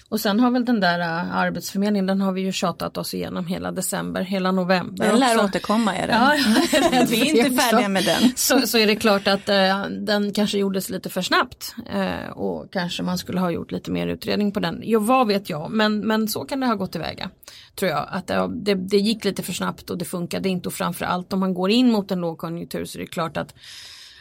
Och 0.09 0.19
sen 0.19 0.39
har 0.39 0.51
väl 0.51 0.65
den 0.65 0.79
där 0.79 0.99
uh, 0.99 1.35
arbetsförmedlingen, 1.35 2.05
den 2.05 2.21
har 2.21 2.31
vi 2.31 2.41
ju 2.41 2.51
tjatat 2.51 2.97
oss 2.97 3.13
igenom 3.13 3.45
hela 3.45 3.71
december, 3.71 4.21
hela 4.21 4.51
november. 4.51 5.07
Den 5.07 5.19
lär 5.19 5.35
också. 5.35 5.45
återkomma 5.45 5.95
är 5.95 6.07
den. 6.07 6.21
Ja, 6.21 7.05
Vi 7.09 7.21
är 7.21 7.45
inte 7.45 7.61
färdiga 7.61 7.89
med 7.89 8.05
den. 8.05 8.31
Så, 8.35 8.67
så 8.67 8.77
är 8.77 8.87
det 8.87 8.95
klart 8.95 9.27
att 9.27 9.49
eh, 9.49 9.85
den 9.85 10.33
kanske 10.33 10.57
gjordes 10.57 10.89
lite 10.89 11.09
för 11.09 11.21
snabbt 11.21 11.75
eh, 11.93 12.29
och 12.29 12.73
kanske 12.73 13.03
man 13.03 13.17
skulle 13.17 13.39
ha 13.39 13.51
gjort 13.51 13.71
lite 13.71 13.91
mer 13.91 14.07
utredning 14.07 14.51
på 14.51 14.59
den. 14.59 14.81
Ja, 14.83 14.99
vad 14.99 15.27
vet 15.27 15.49
jag, 15.49 15.71
men, 15.71 15.99
men 15.99 16.27
så 16.27 16.45
kan 16.45 16.59
det 16.59 16.67
ha 16.67 16.75
gått 16.75 16.91
tillväga. 16.91 17.29
Tror 17.75 17.91
jag, 17.91 18.07
att 18.11 18.27
det, 18.27 18.49
det, 18.51 18.75
det 18.75 18.97
gick 18.97 19.25
lite 19.25 19.43
för 19.43 19.53
snabbt 19.53 19.89
och 19.89 19.97
det 19.97 20.05
funkade 20.05 20.49
inte 20.49 20.69
och 20.69 20.73
framförallt 20.73 21.33
om 21.33 21.39
man 21.39 21.53
går 21.53 21.69
in 21.69 21.91
mot 21.91 22.11
en 22.11 22.19
lågkonjunktur 22.19 22.85
så 22.85 22.97
är 22.97 22.99
det 22.99 23.07
klart 23.07 23.37
att 23.37 23.53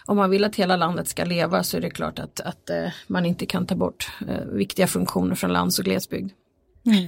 om 0.08 0.16
man 0.16 0.30
vill 0.30 0.44
att 0.44 0.56
hela 0.56 0.76
landet 0.76 1.08
ska 1.08 1.24
leva 1.24 1.62
så 1.62 1.76
är 1.76 1.80
det 1.80 1.90
klart 1.90 2.18
att, 2.18 2.40
att 2.40 2.70
eh, 2.70 2.88
man 3.06 3.26
inte 3.26 3.46
kan 3.46 3.66
ta 3.66 3.74
bort 3.74 4.08
eh, 4.28 4.46
viktiga 4.52 4.86
funktioner 4.86 5.34
från 5.34 5.52
lands 5.52 5.78
och 5.78 5.84
glesbygd. 5.84 6.32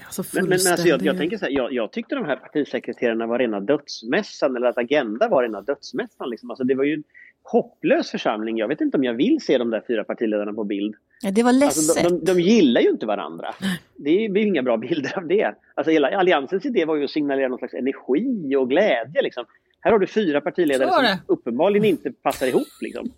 Alltså 0.04 0.22
Men, 0.34 0.44
men, 0.44 0.52
alltså, 0.52 0.88
jag, 0.88 1.02
jag 1.02 1.18
tänker 1.18 1.38
så 1.38 1.44
här, 1.44 1.52
jag, 1.52 1.72
jag 1.72 1.92
tyckte 1.92 2.14
de 2.14 2.24
här 2.24 2.36
partisekreterarna 2.36 3.26
var 3.26 3.38
rena 3.38 3.60
dödsmässan 3.60 4.56
eller 4.56 4.66
att 4.66 4.78
Agenda 4.78 5.28
var 5.28 5.42
rena 5.42 5.60
dödsmässan. 5.60 6.30
Liksom. 6.30 6.50
Alltså, 6.50 6.64
det 6.64 6.74
var 6.74 6.84
ju 6.84 6.94
en 6.94 7.04
hopplös 7.42 8.10
församling. 8.10 8.58
Jag 8.58 8.68
vet 8.68 8.80
inte 8.80 8.96
om 8.96 9.04
jag 9.04 9.14
vill 9.14 9.40
se 9.40 9.58
de 9.58 9.70
där 9.70 9.82
fyra 9.86 10.04
partiledarna 10.04 10.52
på 10.52 10.64
bild. 10.64 10.94
Ja, 11.22 11.30
det 11.30 11.42
var 11.42 11.52
Alltså, 11.52 12.02
de, 12.02 12.08
de, 12.08 12.24
de 12.24 12.40
gillar 12.40 12.80
ju 12.80 12.88
inte 12.88 13.06
varandra. 13.06 13.54
Det 13.96 14.28
blir 14.28 14.42
ju 14.42 14.48
inga 14.48 14.62
bra 14.62 14.76
bilder 14.86 15.18
av 15.18 15.26
det. 15.26 15.54
Alltså, 15.74 15.90
hela 15.90 16.08
Alliansens 16.08 16.66
idé 16.66 16.84
var 16.84 16.96
ju 16.96 17.04
att 17.04 17.10
signalera 17.10 17.48
någon 17.48 17.58
slags 17.58 17.74
energi 17.74 18.56
och 18.56 18.68
glädje. 18.68 19.22
Liksom. 19.22 19.44
Här 19.80 19.92
har 19.92 19.98
du 19.98 20.06
fyra 20.06 20.40
partiledare 20.40 20.90
som 20.90 21.34
uppenbarligen 21.34 21.84
inte 21.84 22.10
passar 22.12 22.46
ihop. 22.46 22.68
Liksom. 22.80 23.10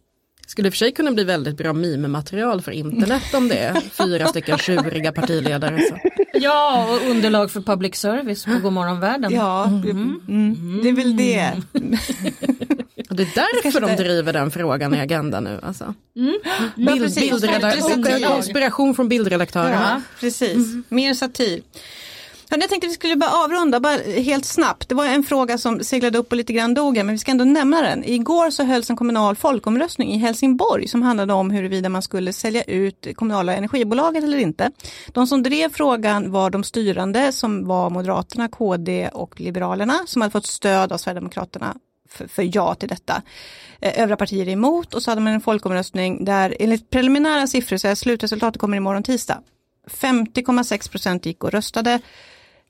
Skulle 0.47 0.69
i 0.69 0.71
och 0.71 0.73
för 0.75 0.79
sig 0.79 0.93
kunna 0.93 1.13
bli 1.13 1.25
väldigt 1.25 1.57
bra 1.57 1.73
meme-material 1.73 2.63
för 2.63 2.73
internet 2.73 3.35
om 3.35 3.49
det 3.49 3.59
är 3.59 3.81
fyra 3.81 4.27
stycken 4.27 4.59
tjuriga 4.59 5.13
partiledare. 5.13 5.79
Så. 5.89 5.99
Ja, 6.33 6.89
och 6.91 7.11
underlag 7.11 7.51
för 7.51 7.61
public 7.61 7.95
service 7.97 8.45
på 8.45 8.59
Godmorgonvärlden. 8.63 9.33
Ja, 9.33 9.65
mm, 9.65 10.81
det 10.83 10.89
är 10.89 10.93
väl 10.93 11.17
det. 11.17 11.53
Och 13.11 13.17
det 13.17 13.23
är 13.23 13.63
därför 13.63 13.81
de 13.81 13.97
driver 13.97 14.33
den 14.33 14.51
frågan 14.51 14.95
i 14.95 15.01
Agenda 15.01 15.41
nu. 15.41 15.61
Alltså. 15.63 15.95
Ja, 16.13 16.33
Bild, 16.77 17.15
bildredaktion, 17.15 18.05
Satir. 18.05 18.31
och 18.31 18.37
inspiration 18.37 18.95
från 18.95 19.09
bildredaktörer. 19.09 19.73
Ja, 19.73 20.01
precis. 20.21 20.67
Mer 20.89 21.15
satir. 21.15 21.63
Jag 22.61 22.69
tänkte 22.69 22.87
vi 22.87 22.95
skulle 22.95 23.17
bara 23.17 23.31
avrunda, 23.31 23.81
bara 23.81 23.97
helt 23.97 24.45
snabbt. 24.45 24.89
Det 24.89 24.95
var 24.95 25.07
en 25.07 25.23
fråga 25.23 25.59
som 25.59 25.85
seglade 25.85 26.19
upp 26.19 26.33
och 26.33 26.37
lite 26.37 26.53
grann 26.53 26.75
dog 26.75 26.97
men 26.97 27.09
vi 27.09 27.19
ska 27.19 27.31
ändå 27.31 27.45
nämna 27.45 27.83
den. 27.83 28.05
Igår 28.05 28.51
så 28.51 28.65
hölls 28.65 28.91
en 28.91 28.97
kommunal 28.97 29.37
folkomröstning 29.37 30.13
i 30.13 30.19
Helsingborg 30.19 30.89
som 30.89 31.03
handlade 31.03 31.33
om 31.33 31.51
huruvida 31.51 31.89
man 31.89 32.03
skulle 32.03 32.33
sälja 32.33 32.63
ut 32.63 33.07
kommunala 33.17 33.55
energibolaget 33.55 34.25
eller 34.25 34.39
inte. 34.39 34.71
De 35.09 35.27
som 35.27 35.43
drev 35.43 35.73
frågan 35.73 36.31
var 36.31 36.51
de 36.51 36.65
styrande 36.65 37.33
som 37.33 37.67
var 37.67 37.91
Moderaterna, 37.91 38.49
KD 38.49 39.09
och 39.09 39.41
Liberalerna 39.41 39.99
som 40.07 40.23
hade 40.23 40.33
fått 40.33 40.47
stöd 40.47 40.93
av 40.93 40.99
Sverigedemokraterna 40.99 41.77
för, 42.09 42.27
för 42.27 42.57
ja 42.57 42.75
till 42.75 42.89
detta. 42.89 43.23
Eh, 43.81 44.03
övriga 44.03 44.17
partier 44.17 44.49
är 44.49 44.53
emot 44.53 44.95
och 44.95 45.03
så 45.03 45.11
hade 45.11 45.21
man 45.21 45.33
en 45.33 45.41
folkomröstning 45.41 46.25
där 46.25 46.57
enligt 46.61 46.91
preliminära 46.91 47.47
siffror, 47.47 47.77
så 47.77 47.89
är 47.89 47.95
slutresultatet 47.95 48.61
kommer 48.61 48.77
imorgon 48.77 49.03
tisdag, 49.03 49.39
50,6 49.91 50.91
procent 50.91 51.27
gick 51.27 51.45
och 51.45 51.53
röstade. 51.53 52.01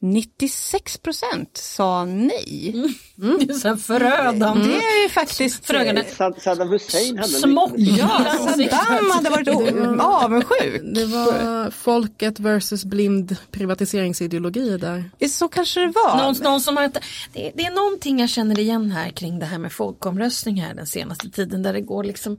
96 0.02 0.98
procent 0.98 1.56
sa 1.56 2.04
nej. 2.04 2.74
Det 3.16 3.50
är 3.50 3.52
så 3.52 3.68
här 3.68 3.76
förödande. 3.76 4.68
Det 4.68 4.76
är 4.76 5.02
ju 5.02 5.08
faktiskt... 5.08 5.66
Förödande. 5.66 6.04
Sad- 6.16 6.40
Saddam 6.42 6.68
Hussein 6.68 7.18
hade. 7.18 7.38
Ja, 7.76 8.24
Saddam 8.38 9.10
hade 9.10 9.30
varit 9.30 9.48
avundsjuk. 10.00 10.82
Det 10.94 11.04
var 11.04 11.70
folket 11.70 12.40
versus 12.40 12.84
blind 12.84 13.36
privatiseringsideologi 13.50 14.78
där. 14.78 15.10
Så 15.28 15.48
kanske 15.48 15.80
det 15.80 15.92
var. 15.94 16.16
Någon, 16.16 16.34
någon 16.42 16.60
som 16.60 16.76
har, 16.76 16.82
det, 17.32 17.52
det 17.54 17.62
är 17.64 17.74
någonting 17.74 18.20
jag 18.20 18.28
känner 18.30 18.58
igen 18.58 18.90
här 18.90 19.10
kring 19.10 19.38
det 19.38 19.46
här 19.46 19.58
med 19.58 19.72
folkomröstningar 19.72 20.74
den 20.74 20.86
senaste 20.86 21.30
tiden 21.30 21.62
där 21.62 21.72
det 21.72 21.80
går 21.80 22.04
liksom 22.04 22.36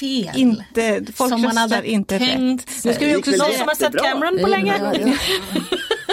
fel. 0.00 0.30
Inte, 0.36 1.02
folk 1.14 1.30
som 1.30 1.42
man 1.42 1.50
röstar 1.50 1.76
hade 1.76 1.90
inte 1.90 2.18
tänkt 2.18 2.70
rätt. 2.70 2.84
Nu 2.84 2.94
ska 2.94 3.06
vi 3.06 3.16
också 3.16 3.30
Någon 3.30 3.52
som 3.52 3.68
har 3.68 3.74
sett. 3.74 4.02
Cameron 4.02 4.38
på 4.40 4.46
länge. 4.48 4.78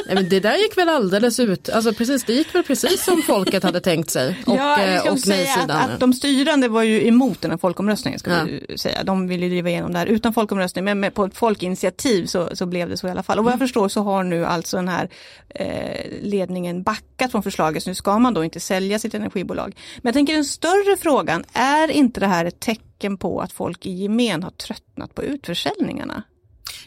Nej, 0.06 0.16
men 0.16 0.30
det 0.30 0.40
där 0.40 0.56
gick 0.58 0.78
väl 0.78 0.90
alldeles 0.90 1.40
ut, 1.40 1.70
alltså 1.70 1.94
precis, 1.94 2.24
det 2.24 2.34
gick 2.34 2.56
väl 2.56 2.64
precis 2.64 3.04
som 3.04 3.22
folket 3.22 3.64
hade 3.64 3.82
tänkt 3.82 4.10
sig. 4.10 4.44
Och, 4.46 4.58
ja, 4.58 4.82
eh, 4.82 5.00
ska 5.00 5.12
och 5.12 5.20
säga 5.20 5.54
att, 5.56 5.70
att 5.72 6.00
de 6.00 6.14
styrande 6.14 6.68
var 6.68 6.84
ju 6.84 7.08
emot 7.08 7.42
den 7.42 7.52
här 7.52 7.58
folkomröstningen. 7.58 8.20
Ska 8.20 8.32
Ja. 8.32 8.44
vi 8.44 8.78
säga. 8.78 9.04
De 9.04 9.28
ville 9.28 9.48
driva 9.48 9.70
igenom 9.70 9.94
det 9.94 10.00
här 10.00 10.06
utan 10.06 10.34
folkomröstning 10.34 10.86
men 10.86 11.00
med, 11.00 11.14
på 11.14 11.26
ett 11.26 11.38
folkinitiativ 11.38 12.26
så, 12.26 12.50
så 12.54 12.66
blev 12.66 12.90
det 12.90 12.98
så 12.98 13.08
i 13.08 13.12
alla 13.12 13.24
fall. 13.24 13.40
Och 13.40 13.46
vad 13.46 13.54
jag 13.54 13.60
förstår 13.60 13.90
så 13.90 14.02
har 14.02 14.24
nu 14.24 14.46
alltså 14.46 14.78
den 14.78 14.88
här 14.88 15.10
eh, 15.50 16.06
ledningen 16.22 16.84
backat 16.84 17.32
från 17.32 17.44
förslaget 17.44 17.84
så 17.84 17.90
nu 17.90 17.96
ska 17.96 18.20
man 18.20 18.34
då 18.34 18.44
inte 18.44 18.60
sälja 18.60 19.00
sitt 19.00 19.14
energibolag. 19.14 19.76
Men 19.98 20.10
jag 20.10 20.14
tänker 20.14 20.34
den 20.34 20.46
större 20.46 20.98
frågan, 21.02 21.44
är 21.54 21.92
inte 21.92 22.20
det 22.20 22.28
här 22.28 22.46
ett 22.46 22.60
tecken 22.60 22.86
på 23.10 23.42
att 23.42 23.52
folk 23.52 23.86
i 23.86 23.92
gemen 23.92 24.44
har 24.44 24.52
tröttnat 24.52 25.16
på 25.16 25.24
utförsäljningarna? 25.24 26.24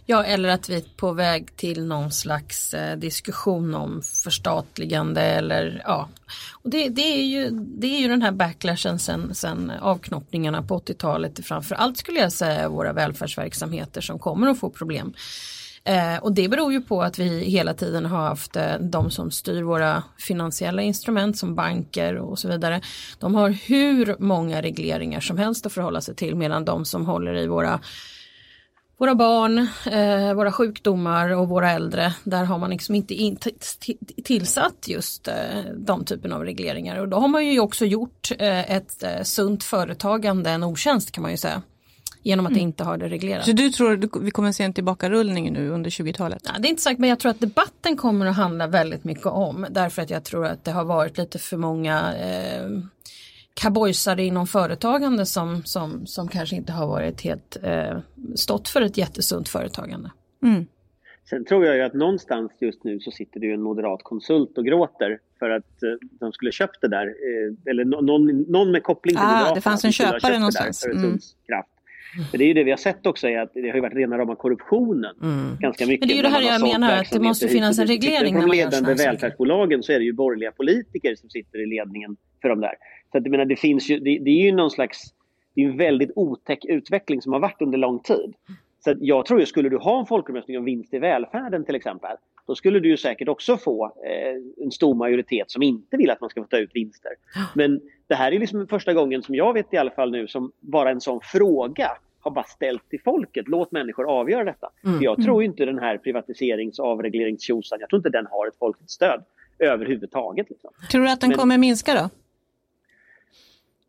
Ja, 0.06 0.24
eller 0.24 0.48
att 0.48 0.68
vi 0.68 0.76
är 0.76 0.84
på 0.96 1.12
väg 1.12 1.56
till 1.56 1.84
någon 1.84 2.12
slags 2.12 2.74
eh, 2.74 2.98
diskussion 2.98 3.74
om 3.74 4.02
förstatligande 4.24 5.22
eller 5.22 5.82
ja. 5.84 6.08
Och 6.52 6.70
det, 6.70 6.88
det, 6.88 7.02
är 7.02 7.22
ju, 7.22 7.50
det 7.50 7.86
är 7.86 8.00
ju 8.00 8.08
den 8.08 8.22
här 8.22 8.32
backlashen 8.32 8.98
sen, 8.98 9.34
sen 9.34 9.72
avknoppningarna 9.80 10.62
på 10.62 10.78
80-talet 10.78 11.46
framför 11.46 11.74
allt 11.74 11.96
skulle 11.96 12.20
jag 12.20 12.32
säga 12.32 12.68
våra 12.68 12.92
välfärdsverksamheter 12.92 14.00
som 14.00 14.18
kommer 14.18 14.48
att 14.48 14.60
få 14.60 14.70
problem. 14.70 15.14
Eh, 15.86 16.16
och 16.22 16.32
det 16.32 16.48
beror 16.48 16.72
ju 16.72 16.80
på 16.80 17.02
att 17.02 17.18
vi 17.18 17.44
hela 17.44 17.74
tiden 17.74 18.06
har 18.06 18.18
haft 18.18 18.56
eh, 18.56 18.78
de 18.80 19.10
som 19.10 19.30
styr 19.30 19.62
våra 19.62 20.02
finansiella 20.18 20.82
instrument 20.82 21.38
som 21.38 21.54
banker 21.54 22.16
och 22.16 22.38
så 22.38 22.48
vidare. 22.48 22.80
De 23.18 23.34
har 23.34 23.50
hur 23.50 24.16
många 24.18 24.62
regleringar 24.62 25.20
som 25.20 25.38
helst 25.38 25.66
att 25.66 25.72
förhålla 25.72 26.00
sig 26.00 26.14
till 26.14 26.36
medan 26.36 26.64
de 26.64 26.84
som 26.84 27.06
håller 27.06 27.36
i 27.36 27.46
våra 27.46 27.80
våra 28.98 29.14
barn, 29.14 29.58
eh, 29.92 30.34
våra 30.34 30.52
sjukdomar 30.52 31.30
och 31.30 31.48
våra 31.48 31.70
äldre, 31.70 32.14
där 32.24 32.44
har 32.44 32.58
man 32.58 32.70
liksom 32.70 32.94
inte 32.94 33.14
in, 33.14 33.38
tillsatt 34.24 34.88
just 34.88 35.28
eh, 35.28 35.34
de 35.76 36.04
typen 36.04 36.32
av 36.32 36.44
regleringar. 36.44 37.00
Och 37.00 37.08
då 37.08 37.16
har 37.16 37.28
man 37.28 37.46
ju 37.46 37.60
också 37.60 37.84
gjort 37.84 38.30
eh, 38.38 38.70
ett 38.70 39.02
eh, 39.02 39.22
sunt 39.22 39.64
företagande 39.64 40.50
en 40.50 40.64
otjänst 40.64 41.12
kan 41.12 41.22
man 41.22 41.30
ju 41.30 41.36
säga 41.36 41.62
genom 42.24 42.46
att 42.46 42.56
inte 42.56 42.84
ha 42.84 42.96
det 42.96 43.08
reglerat. 43.08 43.44
Så 43.44 43.52
du 43.52 43.70
tror 43.70 43.92
att 43.92 44.22
vi 44.22 44.30
kommer 44.30 44.48
att 44.48 44.54
se 44.54 44.64
en 44.64 44.72
tillbakarullning 44.72 45.52
nu 45.52 45.68
under 45.68 45.90
20-talet? 45.90 46.42
Ja, 46.44 46.52
det 46.58 46.68
är 46.68 46.70
inte 46.70 46.82
sagt 46.82 47.00
men 47.00 47.08
jag 47.08 47.18
tror 47.18 47.30
att 47.30 47.40
debatten 47.40 47.96
kommer 47.96 48.26
att 48.26 48.36
handla 48.36 48.66
väldigt 48.66 49.04
mycket 49.04 49.26
om 49.26 49.66
därför 49.70 50.02
att 50.02 50.10
jag 50.10 50.24
tror 50.24 50.46
att 50.46 50.64
det 50.64 50.70
har 50.70 50.84
varit 50.84 51.18
lite 51.18 51.38
för 51.38 51.56
många 51.56 52.14
eh, 52.14 52.70
cowboysare 53.54 54.24
inom 54.24 54.46
företagande 54.46 55.26
som, 55.26 55.62
som, 55.64 56.06
som 56.06 56.28
kanske 56.28 56.56
inte 56.56 56.72
har 56.72 56.86
varit 56.86 57.20
helt 57.20 57.56
eh, 57.62 57.98
stått 58.34 58.68
för 58.68 58.82
ett 58.82 58.98
jättesunt 58.98 59.48
företagande. 59.48 60.10
Mm. 60.42 60.66
Sen 61.30 61.44
tror 61.44 61.66
jag 61.66 61.76
ju 61.76 61.82
att 61.82 61.94
någonstans 61.94 62.52
just 62.60 62.84
nu 62.84 63.00
så 63.00 63.10
sitter 63.10 63.40
det 63.40 63.46
ju 63.46 63.54
en 63.54 63.62
moderat 63.62 64.02
konsult 64.02 64.58
och 64.58 64.64
gråter 64.64 65.18
för 65.38 65.50
att 65.50 65.82
eh, 65.82 66.08
de 66.20 66.32
skulle 66.32 66.52
köpt 66.52 66.80
det 66.80 66.88
där. 66.88 67.06
Eh, 67.06 67.70
eller 67.70 67.84
någon, 67.84 68.42
någon 68.52 68.72
med 68.72 68.82
koppling 68.82 69.14
till 69.14 69.24
Ah, 69.24 69.26
Moderaterna 69.26 69.54
det 69.54 69.60
fanns 69.60 69.84
en 69.84 69.92
köpare 69.92 70.38
någonstans. 70.38 70.86
Mm. 70.86 71.18
Men 72.16 72.38
det 72.38 72.44
är 72.44 72.46
ju 72.46 72.54
det 72.54 72.64
vi 72.64 72.70
har 72.70 72.78
sett 72.78 73.06
också 73.06 73.28
är 73.28 73.38
att 73.38 73.54
det 73.54 73.68
har 73.68 73.74
ju 73.74 73.80
varit 73.80 73.94
rena 73.94 74.18
rama 74.18 74.36
korruptionen. 74.36 75.14
Ganska 75.60 75.86
mycket. 75.86 76.00
Men 76.00 76.08
det 76.08 76.14
är 76.14 76.16
ju 76.16 76.22
det 76.22 76.28
här 76.28 76.42
jag 76.42 76.62
menar, 76.62 76.96
att 76.96 77.10
det 77.10 77.20
måste 77.20 77.48
finnas 77.48 77.78
en 77.78 77.86
reglering 77.86 78.34
På 78.34 78.40
när 78.40 78.46
de 78.46 78.56
ledande 78.56 78.94
välfärdsbolagen 78.94 79.82
så 79.82 79.92
är 79.92 79.98
det 79.98 80.04
ju 80.04 80.12
borgerliga 80.12 80.52
politiker 80.52 81.14
som 81.14 81.30
sitter 81.30 81.58
i 81.58 81.66
ledningen 81.66 82.16
för 82.42 82.48
de 82.48 82.60
där. 82.60 82.74
Så 83.12 83.18
att 83.18 83.24
jag 83.24 83.30
menar, 83.30 83.44
det 83.44 83.56
finns 83.56 83.90
ju, 83.90 83.98
det, 83.98 84.18
det 84.18 84.30
är 84.30 84.44
ju 84.44 84.52
någon 84.52 84.70
slags, 84.70 84.98
det 85.54 85.62
är 85.62 85.68
en 85.68 85.76
väldigt 85.76 86.10
otäck 86.14 86.64
utveckling 86.64 87.22
som 87.22 87.32
har 87.32 87.40
varit 87.40 87.62
under 87.62 87.78
lång 87.78 87.98
tid. 87.98 88.34
Så 88.84 88.90
att 88.90 88.98
jag 89.00 89.26
tror 89.26 89.40
ju, 89.40 89.46
skulle 89.46 89.68
du 89.68 89.76
ha 89.76 90.00
en 90.00 90.06
folkomröstning 90.06 90.58
om 90.58 90.64
vinst 90.64 90.94
i 90.94 90.98
välfärden 90.98 91.64
till 91.64 91.74
exempel, 91.74 92.16
då 92.46 92.54
skulle 92.54 92.80
du 92.80 92.88
ju 92.88 92.96
säkert 92.96 93.28
också 93.28 93.56
få 93.56 93.84
eh, 93.84 94.64
en 94.64 94.70
stor 94.70 94.94
majoritet 94.94 95.50
som 95.50 95.62
inte 95.62 95.96
vill 95.96 96.10
att 96.10 96.20
man 96.20 96.30
ska 96.30 96.42
få 96.42 96.48
ta 96.48 96.56
ut 96.56 96.70
vinster. 96.74 97.12
Men 97.54 97.80
det 98.06 98.14
här 98.14 98.32
är 98.32 98.38
liksom 98.38 98.66
första 98.66 98.92
gången 98.92 99.22
som 99.22 99.34
jag 99.34 99.52
vet 99.52 99.74
i 99.74 99.76
alla 99.76 99.90
fall 99.90 100.10
nu 100.10 100.28
som 100.28 100.52
bara 100.60 100.90
en 100.90 101.00
sån 101.00 101.20
fråga 101.22 101.90
har 102.24 102.30
bara 102.30 102.44
ställt 102.44 102.88
till 102.88 103.00
folket. 103.04 103.48
Låt 103.48 103.72
människor 103.72 104.10
avgöra 104.10 104.44
detta. 104.44 104.70
För 104.82 105.04
jag 105.04 105.22
tror 105.24 105.42
ju 105.42 105.48
inte 105.48 105.64
den 105.64 105.78
här 105.78 105.98
privatiserings 105.98 106.78
och 106.78 106.86
avregleringstjosan, 106.86 107.78
jag 107.80 107.88
tror 107.88 107.98
inte 107.98 108.10
den 108.10 108.26
har 108.30 108.46
ett 108.48 108.58
folkligt 108.58 108.90
stöd 108.90 109.24
överhuvudtaget. 109.58 110.50
Liksom. 110.50 110.70
Tror 110.90 111.02
du 111.04 111.10
att 111.10 111.20
den 111.20 111.30
Men- 111.30 111.38
kommer 111.38 111.58
minska 111.58 111.94
då? 111.94 112.10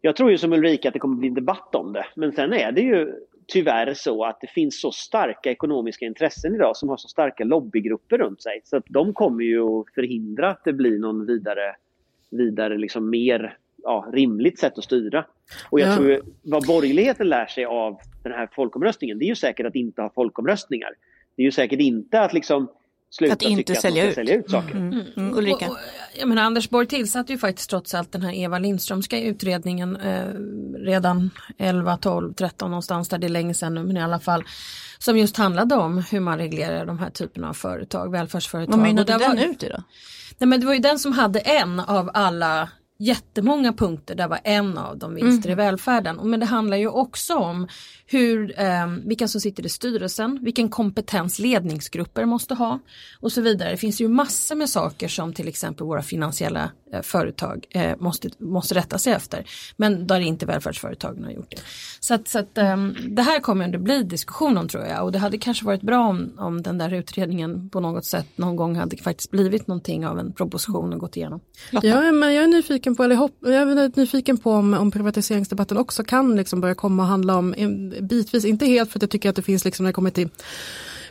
Jag 0.01 0.15
tror 0.15 0.31
ju 0.31 0.37
som 0.37 0.53
Ulrika 0.53 0.87
att 0.89 0.93
det 0.93 0.99
kommer 0.99 1.15
bli 1.17 1.27
en 1.27 1.33
debatt 1.33 1.75
om 1.75 1.93
det. 1.93 2.05
Men 2.15 2.31
sen 2.31 2.53
är 2.53 2.71
det 2.71 2.81
ju 2.81 3.13
tyvärr 3.47 3.93
så 3.93 4.25
att 4.25 4.41
det 4.41 4.47
finns 4.47 4.81
så 4.81 4.91
starka 4.91 5.51
ekonomiska 5.51 6.05
intressen 6.05 6.55
idag 6.55 6.77
som 6.77 6.89
har 6.89 6.97
så 6.97 7.07
starka 7.07 7.43
lobbygrupper 7.43 8.17
runt 8.17 8.41
sig. 8.41 8.61
Så 8.63 8.77
att 8.77 8.85
de 8.87 9.13
kommer 9.13 9.43
ju 9.43 9.61
att 9.61 9.93
förhindra 9.95 10.49
att 10.49 10.63
det 10.63 10.73
blir 10.73 10.99
någon 10.99 11.25
vidare, 11.25 11.75
vidare 12.29 12.77
liksom 12.77 13.09
mer 13.09 13.57
ja, 13.85 14.07
rimligt 14.13 14.59
sätt 14.59 14.77
att 14.77 14.83
styra. 14.83 15.25
Och 15.69 15.79
jag 15.79 15.89
Ja. 15.89 15.95
tror 15.95 16.21
vad 16.41 16.65
borgerligheten 16.67 17.27
lär 17.29 17.45
sig 17.45 17.65
av 17.65 17.97
den 18.23 18.31
här 18.31 18.49
folkomröstningen, 18.55 19.19
det 19.19 19.25
är 19.25 19.29
ju 19.29 19.35
säkert 19.35 19.65
att 19.65 19.75
inte 19.75 20.01
ha 20.01 20.09
folkomröstningar. 20.15 20.89
Det 21.35 21.41
är 21.41 21.45
ju 21.45 21.51
säkert 21.51 21.79
inte 21.79 22.21
att 22.21 22.33
liksom 22.33 22.67
sluta 23.09 23.33
Att 23.33 23.41
inte 23.41 23.63
tycka 23.63 23.81
sälja 23.81 24.03
att 24.03 24.05
man 24.05 24.09
ut. 24.09 24.13
ska 24.13 24.21
sälja 24.21 24.35
ut 24.35 24.49
saker. 24.51 24.75
Mm. 24.75 25.01
Mm. 25.17 25.37
Ulrika? 25.37 25.65
Och, 25.65 25.71
och, 25.71 25.77
jag 26.19 26.27
menar, 26.27 26.43
Anders 26.43 26.69
Borg 26.69 26.87
tillsatte 26.87 27.31
ju 27.33 27.37
faktiskt 27.39 27.69
trots 27.69 27.93
allt 27.93 28.11
den 28.11 28.21
här 28.21 28.33
Eva 28.33 28.59
Lindströmska 28.59 29.19
utredningen 29.19 29.95
eh, 29.95 30.25
redan 30.85 31.29
11, 31.57 31.97
12, 31.97 32.33
13 32.33 32.71
någonstans 32.71 33.09
där 33.09 33.17
det 33.17 33.27
är 33.27 33.29
länge 33.29 33.53
sedan 33.53 33.73
nu 33.75 33.83
men 33.83 33.97
i 33.97 34.01
alla 34.01 34.19
fall 34.19 34.43
som 34.99 35.17
just 35.17 35.37
handlade 35.37 35.75
om 35.75 36.03
hur 36.11 36.19
man 36.19 36.37
reglerar 36.37 36.85
de 36.85 36.99
här 36.99 37.09
typerna 37.09 37.49
av 37.49 37.53
företag, 37.53 38.11
välfärdsföretag. 38.11 38.71
Vad 38.77 38.79
mynnade 38.87 39.17
den 39.17 39.35
var- 39.37 39.45
ut 39.45 39.63
i 39.63 39.69
då? 39.69 39.83
Nej 40.37 40.47
men 40.47 40.59
det 40.59 40.65
var 40.65 40.73
ju 40.73 40.79
den 40.79 40.99
som 40.99 41.11
hade 41.11 41.39
en 41.39 41.79
av 41.79 42.09
alla 42.13 42.69
jättemånga 42.97 43.73
punkter, 43.73 44.15
där 44.15 44.27
var 44.27 44.39
en 44.43 44.77
av 44.77 44.97
dem 44.97 45.15
vinster 45.15 45.49
i 45.49 45.55
välfärden. 45.55 46.19
Och 46.19 46.27
Men 46.27 46.39
det 46.39 46.45
handlar 46.45 46.77
ju 46.77 46.87
också 46.87 47.35
om 47.35 47.67
hur, 48.05 48.59
eh, 48.59 48.87
vilka 49.05 49.27
som 49.27 49.41
sitter 49.41 49.65
i 49.65 49.69
styrelsen, 49.69 50.39
vilken 50.41 50.69
kompetens 50.69 51.39
ledningsgrupper 51.39 52.25
måste 52.25 52.53
ha 52.53 52.79
och 53.19 53.31
så 53.31 53.41
vidare. 53.41 53.71
Det 53.71 53.77
finns 53.77 54.01
ju 54.01 54.07
massor 54.07 54.55
med 54.55 54.69
saker 54.69 55.07
som 55.07 55.33
till 55.33 55.47
exempel 55.47 55.87
våra 55.87 56.01
finansiella 56.01 56.71
eh, 56.93 57.01
företag 57.01 57.65
eh, 57.69 57.97
måste, 57.99 58.29
måste 58.37 58.75
rätta 58.75 58.97
sig 58.97 59.13
efter. 59.13 59.45
Men 59.77 60.07
där 60.07 60.19
inte 60.19 60.45
välfärdsföretagen 60.45 61.23
har 61.23 61.31
gjort 61.31 61.51
det. 61.51 61.61
Så 61.99 62.13
att, 62.13 62.27
så 62.27 62.39
att 62.39 62.57
eh, 62.57 62.77
det 63.07 63.21
här 63.21 63.39
kommer 63.39 63.67
det 63.67 63.77
bli 63.77 64.03
diskussion 64.03 64.57
om 64.57 64.67
tror 64.67 64.85
jag 64.85 65.03
och 65.03 65.11
det 65.11 65.19
hade 65.19 65.37
kanske 65.37 65.65
varit 65.65 65.81
bra 65.81 66.07
om, 66.07 66.31
om 66.37 66.61
den 66.61 66.77
där 66.77 66.93
utredningen 66.93 67.69
på 67.69 67.79
något 67.79 68.05
sätt 68.05 68.27
någon 68.35 68.55
gång 68.55 68.75
hade 68.75 68.97
faktiskt 68.97 69.31
blivit 69.31 69.67
någonting 69.67 70.07
av 70.07 70.19
en 70.19 70.33
proposition 70.33 70.93
och 70.93 70.99
gått 70.99 71.17
igenom. 71.17 71.39
Ja, 71.71 72.11
men 72.11 72.33
jag 72.33 72.43
är 72.43 72.47
nyfiken 72.47 72.84
på, 72.93 73.03
eller 73.03 73.15
hopp, 73.15 73.37
jag 73.41 73.53
är 73.53 73.99
nyfiken 73.99 74.37
på 74.37 74.51
om, 74.51 74.73
om 74.73 74.91
privatiseringsdebatten 74.91 75.77
också 75.77 76.03
kan 76.03 76.35
liksom 76.35 76.61
börja 76.61 76.75
komma 76.75 77.03
och 77.03 77.09
handla 77.09 77.35
om 77.35 77.55
bitvis, 78.01 78.45
inte 78.45 78.65
helt 78.65 78.91
för 78.91 78.99
att 78.99 79.03
jag 79.03 79.09
tycker 79.09 79.29
att 79.29 79.35
det 79.35 79.41
finns 79.41 79.65
liksom 79.65 79.83
när 79.83 79.89
det 79.89 79.93
kommer 79.93 80.09
till 80.09 80.29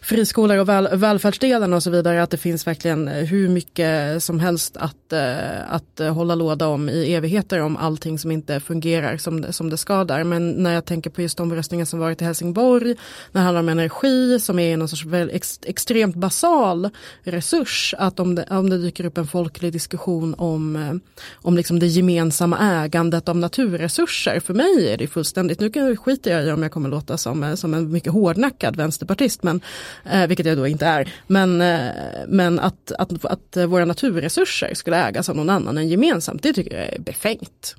friskolor 0.04 0.58
och 0.58 0.68
väl, 0.68 0.88
välfärdsdelen 0.92 1.72
och 1.72 1.82
så 1.82 1.90
vidare 1.90 2.22
att 2.22 2.30
det 2.30 2.36
finns 2.36 2.66
verkligen 2.66 3.08
hur 3.08 3.48
mycket 3.48 4.22
som 4.22 4.40
helst 4.40 4.76
att, 4.76 5.12
eh, 5.12 5.72
att 5.74 6.14
hålla 6.14 6.34
låda 6.34 6.66
om 6.68 6.88
i 6.88 7.14
evigheter 7.14 7.60
om 7.60 7.76
allting 7.76 8.18
som 8.18 8.30
inte 8.30 8.60
fungerar 8.60 9.16
som, 9.16 9.40
det- 9.40 9.52
som 9.52 9.70
det 9.70 9.76
ska 9.76 10.04
där. 10.04 10.24
Men 10.24 10.50
när 10.50 10.72
jag 10.72 10.84
tänker 10.84 11.10
på 11.10 11.22
just 11.22 11.40
omröstningen 11.40 11.86
som 11.86 11.98
varit 11.98 12.22
i 12.22 12.24
Helsingborg, 12.24 12.86
när 13.32 13.40
det 13.40 13.44
handlar 13.44 13.60
om 13.60 13.68
energi 13.68 14.40
som 14.40 14.58
är 14.58 14.76
någon 14.76 14.88
sorts 14.88 15.04
väl 15.04 15.30
ex, 15.32 15.60
extremt 15.62 16.16
basal 16.16 16.90
resurs, 17.22 17.94
att 17.98 18.20
om 18.20 18.34
det, 18.34 18.46
om 18.50 18.70
det 18.70 18.78
dyker 18.78 19.04
upp 19.04 19.18
en 19.18 19.26
folklig 19.26 19.72
diskussion 19.72 20.34
om, 20.38 20.76
eh, 20.76 20.92
om 21.34 21.56
liksom 21.56 21.78
det 21.78 21.86
gemensamma 21.86 22.84
ägandet 22.84 23.28
av 23.28 23.36
naturresurser, 23.36 24.40
för 24.40 24.54
mig 24.54 24.88
är 24.92 24.96
det 24.98 25.06
fullständigt, 25.06 25.60
nu 25.60 25.96
skiter 25.96 26.30
jag 26.30 26.46
i 26.46 26.50
om 26.50 26.62
jag 26.62 26.72
kommer 26.72 26.88
låta 26.88 27.18
som, 27.18 27.42
eh, 27.44 27.54
som 27.54 27.74
en 27.74 27.92
mycket 27.92 28.12
hårdnackad 28.12 28.76
vänsterpartist, 28.76 29.42
men, 29.42 29.60
eh, 30.04 30.26
vilket 30.26 30.46
jag 30.46 30.57
då 30.57 30.66
inte 30.66 30.87
är, 30.87 31.14
men, 31.26 31.61
eh, 31.61 31.90
men 32.28 32.61
att, 32.61 32.92
att, 32.98 33.24
att 33.24 33.57
våra 33.68 33.85
naturresurser 33.85 34.74
skulle 34.74 34.96
ägas 34.96 35.28
av 35.28 35.37
någon 35.37 35.50
annan 35.50 35.78
än 35.78 35.88
gemensamt, 35.88 36.42
det 36.42 36.52
tycker 36.52 36.76
jag 36.76 36.94
är 36.94 36.98
befängt. 36.98 37.76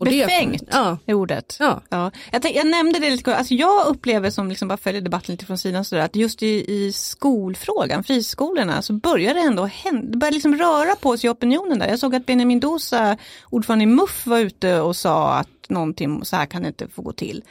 Och 0.00 0.06
det 0.06 0.26
Befängt 0.26 0.62
ja. 0.70 0.98
är 1.06 1.14
ordet. 1.14 1.56
Ja. 1.58 1.82
Ja. 1.88 2.10
Jag, 2.32 2.42
tänk, 2.42 2.56
jag 2.56 2.66
nämnde 2.66 2.98
det 2.98 3.10
lite 3.10 3.22
kort, 3.22 3.34
alltså 3.34 3.54
jag 3.54 3.86
upplever 3.86 4.30
som 4.30 4.48
liksom 4.48 4.68
bara 4.68 4.76
följer 4.76 5.02
debatten 5.02 5.32
lite 5.32 5.46
från 5.46 5.58
sidan 5.58 5.84
sådär, 5.84 6.02
att 6.02 6.16
just 6.16 6.42
i, 6.42 6.72
i 6.72 6.92
skolfrågan, 6.92 8.04
friskolorna, 8.04 8.82
så 8.82 8.92
börjar 8.92 9.34
det 9.34 9.40
ändå 9.40 9.64
hända, 9.64 10.06
det 10.10 10.16
börjar 10.18 10.32
liksom 10.32 10.56
röra 10.56 10.96
på 10.96 11.16
sig 11.16 11.28
i 11.28 11.30
opinionen 11.30 11.78
där. 11.78 11.88
Jag 11.88 11.98
såg 11.98 12.14
att 12.14 12.26
Benjamin 12.26 12.60
Dosa, 12.60 13.16
ordförande 13.50 13.82
i 13.82 13.86
MUF, 13.86 14.26
var 14.26 14.38
ute 14.38 14.80
och 14.80 14.96
sa 14.96 15.34
att 15.34 15.48
någonting, 15.68 16.24
så 16.24 16.36
här 16.36 16.46
kan 16.46 16.62
det 16.62 16.68
inte 16.68 16.88
få 16.88 17.02
gå 17.02 17.12
till. 17.12 17.44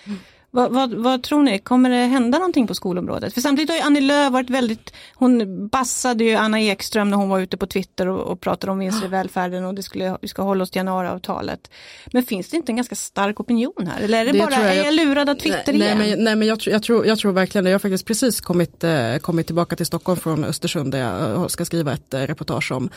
Vad, 0.51 0.71
vad, 0.71 0.93
vad 0.93 1.23
tror 1.23 1.43
ni, 1.43 1.59
kommer 1.59 1.89
det 1.89 1.95
hända 1.95 2.37
någonting 2.37 2.67
på 2.67 2.75
skolområdet? 2.75 3.33
För 3.33 3.41
samtidigt 3.41 3.69
har 3.69 3.77
ju 3.77 3.81
Annie 3.83 4.01
Lööf 4.01 4.31
varit 4.33 4.49
väldigt, 4.49 4.93
hon 5.15 5.67
bassade 5.67 6.23
ju 6.23 6.35
Anna 6.35 6.61
Ekström 6.61 7.09
när 7.09 7.17
hon 7.17 7.29
var 7.29 7.39
ute 7.39 7.57
på 7.57 7.67
Twitter 7.67 8.07
och, 8.07 8.19
och 8.31 8.41
pratade 8.41 8.71
om 8.71 8.79
vinster 8.79 9.05
i 9.05 9.09
välfärden 9.09 9.65
och 9.65 9.73
det 9.75 9.83
skulle, 9.83 10.17
vi 10.21 10.27
ska 10.27 10.41
hålla 10.41 10.63
oss 10.63 10.71
till 10.71 10.79
januariavtalet. 10.79 11.71
Men 12.13 12.23
finns 12.23 12.49
det 12.49 12.57
inte 12.57 12.71
en 12.71 12.75
ganska 12.75 12.95
stark 12.95 13.39
opinion 13.39 13.87
här? 13.93 14.01
Eller 14.03 14.21
är 14.21 14.25
det, 14.25 14.31
Det 14.31 14.39
bara, 14.39 14.51
jag- 14.53 14.75
är 14.77 14.83
jag 14.83 14.93
lurad 14.93 15.29
av 15.29 15.35
Twitter 15.35 15.73
nej, 15.73 15.81
igen? 15.81 15.97
Nej 15.97 16.09
men, 16.15 16.23
nej, 16.23 16.35
men 16.35 16.47
jag, 16.47 16.59
tror- 16.59 16.73
jag, 16.73 16.83
tror, 16.83 17.05
jag 17.05 17.17
tror 17.19 17.31
verkligen 17.31 17.63
det. 17.65 17.69
Jag 17.69 17.75
har 17.75 17.79
faktiskt 17.79 18.05
precis 18.05 18.41
kommit, 18.41 18.83
eh, 18.83 19.15
kommit 19.21 19.45
tillbaka 19.45 19.75
till 19.75 19.85
Stockholm 19.85 20.19
från 20.19 20.43
Östersund 20.43 20.91
där 20.91 20.99
jag 20.99 21.31
eh, 21.35 21.47
ska 21.47 21.65
skriva 21.65 21.93
ett 21.93 22.13
eh, 22.13 22.19
reportage 22.19 22.71
om, 22.71 22.89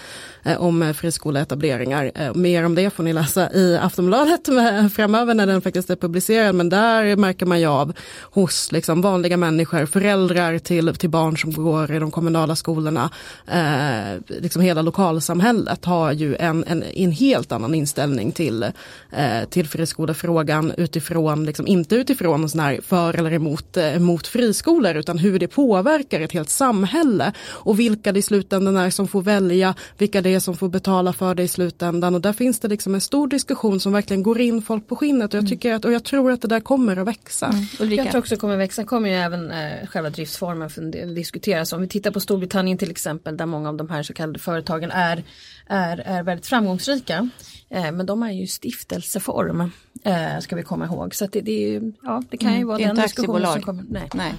eh, 0.42 0.62
om 0.62 0.82
eh, 0.82 0.92
friskoleetableringar. 0.92 2.12
Eh, 2.14 2.34
mer 2.34 2.64
om 2.64 2.74
det 2.74 2.90
får 2.90 3.02
ni 3.02 3.12
läsa 3.12 3.52
i 3.52 3.76
Aftonbladet 3.82 4.48
eh, 4.48 4.88
framöver 4.88 5.34
när 5.34 5.46
den 5.46 5.62
faktiskt 5.62 5.90
är 5.90 5.96
publicerad. 5.96 6.54
Men 6.54 6.68
där 6.68 7.16
märker 7.16 7.41
man 7.46 7.60
ju 7.60 7.66
av 7.66 7.92
hos 8.20 8.72
liksom, 8.72 9.00
vanliga 9.00 9.36
människor, 9.36 9.86
föräldrar 9.86 10.58
till, 10.58 10.94
till 10.94 11.10
barn 11.10 11.38
som 11.38 11.52
går 11.52 11.92
i 11.94 11.98
de 11.98 12.10
kommunala 12.10 12.56
skolorna. 12.56 13.10
Eh, 13.46 14.20
liksom 14.40 14.62
hela 14.62 14.82
lokalsamhället 14.82 15.84
har 15.84 16.12
ju 16.12 16.36
en, 16.36 16.64
en, 16.64 16.82
en 16.82 17.12
helt 17.12 17.52
annan 17.52 17.74
inställning 17.74 18.32
till, 18.32 18.62
eh, 18.62 19.44
till 19.50 19.68
friskolefrågan 19.68 20.72
utifrån, 20.76 21.44
liksom, 21.44 21.66
inte 21.66 21.96
utifrån 21.96 22.48
sån 22.48 22.60
här 22.60 22.80
för 22.86 23.18
eller 23.18 23.32
emot, 23.32 23.76
eh, 23.76 23.96
emot 23.96 24.26
friskolor 24.26 24.96
utan 24.96 25.18
hur 25.18 25.38
det 25.38 25.48
påverkar 25.48 26.20
ett 26.20 26.32
helt 26.32 26.50
samhälle 26.50 27.32
och 27.48 27.80
vilka 27.80 28.12
det 28.12 28.18
i 28.18 28.22
slutändan 28.22 28.76
är 28.76 28.90
som 28.90 29.08
får 29.08 29.22
välja, 29.22 29.74
vilka 29.98 30.20
det 30.20 30.34
är 30.34 30.40
som 30.40 30.56
får 30.56 30.68
betala 30.68 31.12
för 31.12 31.34
det 31.34 31.42
i 31.42 31.48
slutändan 31.48 32.14
och 32.14 32.20
där 32.20 32.32
finns 32.32 32.60
det 32.60 32.68
liksom 32.68 32.94
en 32.94 33.00
stor 33.00 33.28
diskussion 33.28 33.80
som 33.80 33.92
verkligen 33.92 34.22
går 34.22 34.40
in 34.40 34.62
folk 34.62 34.88
på 34.88 34.96
skinnet 34.96 35.34
och 35.34 35.38
jag, 35.38 35.48
tycker 35.48 35.74
att, 35.74 35.84
och 35.84 35.92
jag 35.92 36.04
tror 36.04 36.32
att 36.32 36.42
det 36.42 36.48
där 36.48 36.60
kommer 36.60 36.96
att 36.96 37.06
växa. 37.06 37.31
Ulrika? 37.80 38.02
Jag 38.02 38.10
tror 38.10 38.20
också 38.20 38.36
kommer 38.36 38.56
växa, 38.56 38.84
kommer 38.84 39.08
ju 39.08 39.14
även 39.14 39.50
eh, 39.50 39.86
själva 39.86 40.10
driftsformen 40.10 40.70
för 40.70 40.82
diskuteras. 41.14 41.72
Om 41.72 41.80
vi 41.80 41.88
tittar 41.88 42.10
på 42.10 42.20
Storbritannien 42.20 42.78
till 42.78 42.90
exempel 42.90 43.36
där 43.36 43.46
många 43.46 43.68
av 43.68 43.76
de 43.76 43.90
här 43.90 44.02
så 44.02 44.14
kallade 44.14 44.38
företagen 44.38 44.90
är, 44.90 45.24
är, 45.66 45.98
är 45.98 46.22
väldigt 46.22 46.46
framgångsrika. 46.46 47.28
Eh, 47.70 47.92
men 47.92 48.06
de 48.06 48.22
är 48.22 48.32
ju 48.32 48.46
stiftelseform, 48.46 49.60
eh, 50.04 50.38
ska 50.40 50.56
vi 50.56 50.62
komma 50.62 50.84
ihåg. 50.84 51.14
Så 51.14 51.24
att 51.24 51.32
det, 51.32 51.40
det, 51.40 51.64
är 51.64 51.68
ju, 51.68 51.92
ja, 52.02 52.22
det 52.30 52.36
kan 52.36 52.58
ju 52.58 52.64
vara 52.64 52.78
det 52.78 52.84
den 52.84 52.96
diskussionen 52.96 53.52
som 53.52 53.62
kommer. 53.62 53.84
Nej. 53.88 54.10
Nej. 54.14 54.34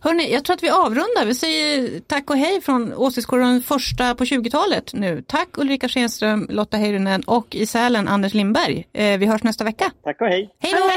Hörrni, 0.00 0.32
jag 0.32 0.44
tror 0.44 0.54
att 0.54 0.62
vi 0.62 0.70
avrundar. 0.70 1.26
Vi 1.26 1.34
säger 1.34 2.00
tack 2.00 2.30
och 2.30 2.36
hej 2.36 2.60
från 2.60 2.94
Åsiktskorridoren 2.94 3.62
första 3.62 4.14
på 4.14 4.24
20-talet 4.24 4.94
nu. 4.94 5.22
Tack 5.26 5.58
Ulrika 5.58 5.88
Schenström, 5.88 6.46
Lotta 6.50 6.76
Heyrinen 6.76 7.22
och 7.22 7.54
i 7.54 7.66
Sälen 7.66 8.08
Anders 8.08 8.34
Lindberg. 8.34 8.86
Eh, 8.92 9.18
vi 9.18 9.26
hörs 9.26 9.42
nästa 9.42 9.64
vecka. 9.64 9.92
Tack 10.04 10.20
och 10.20 10.26
hej! 10.26 10.50
Hej 10.58 10.72
då! 10.72 10.88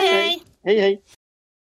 Hej 0.63 0.79
hej! 0.79 1.01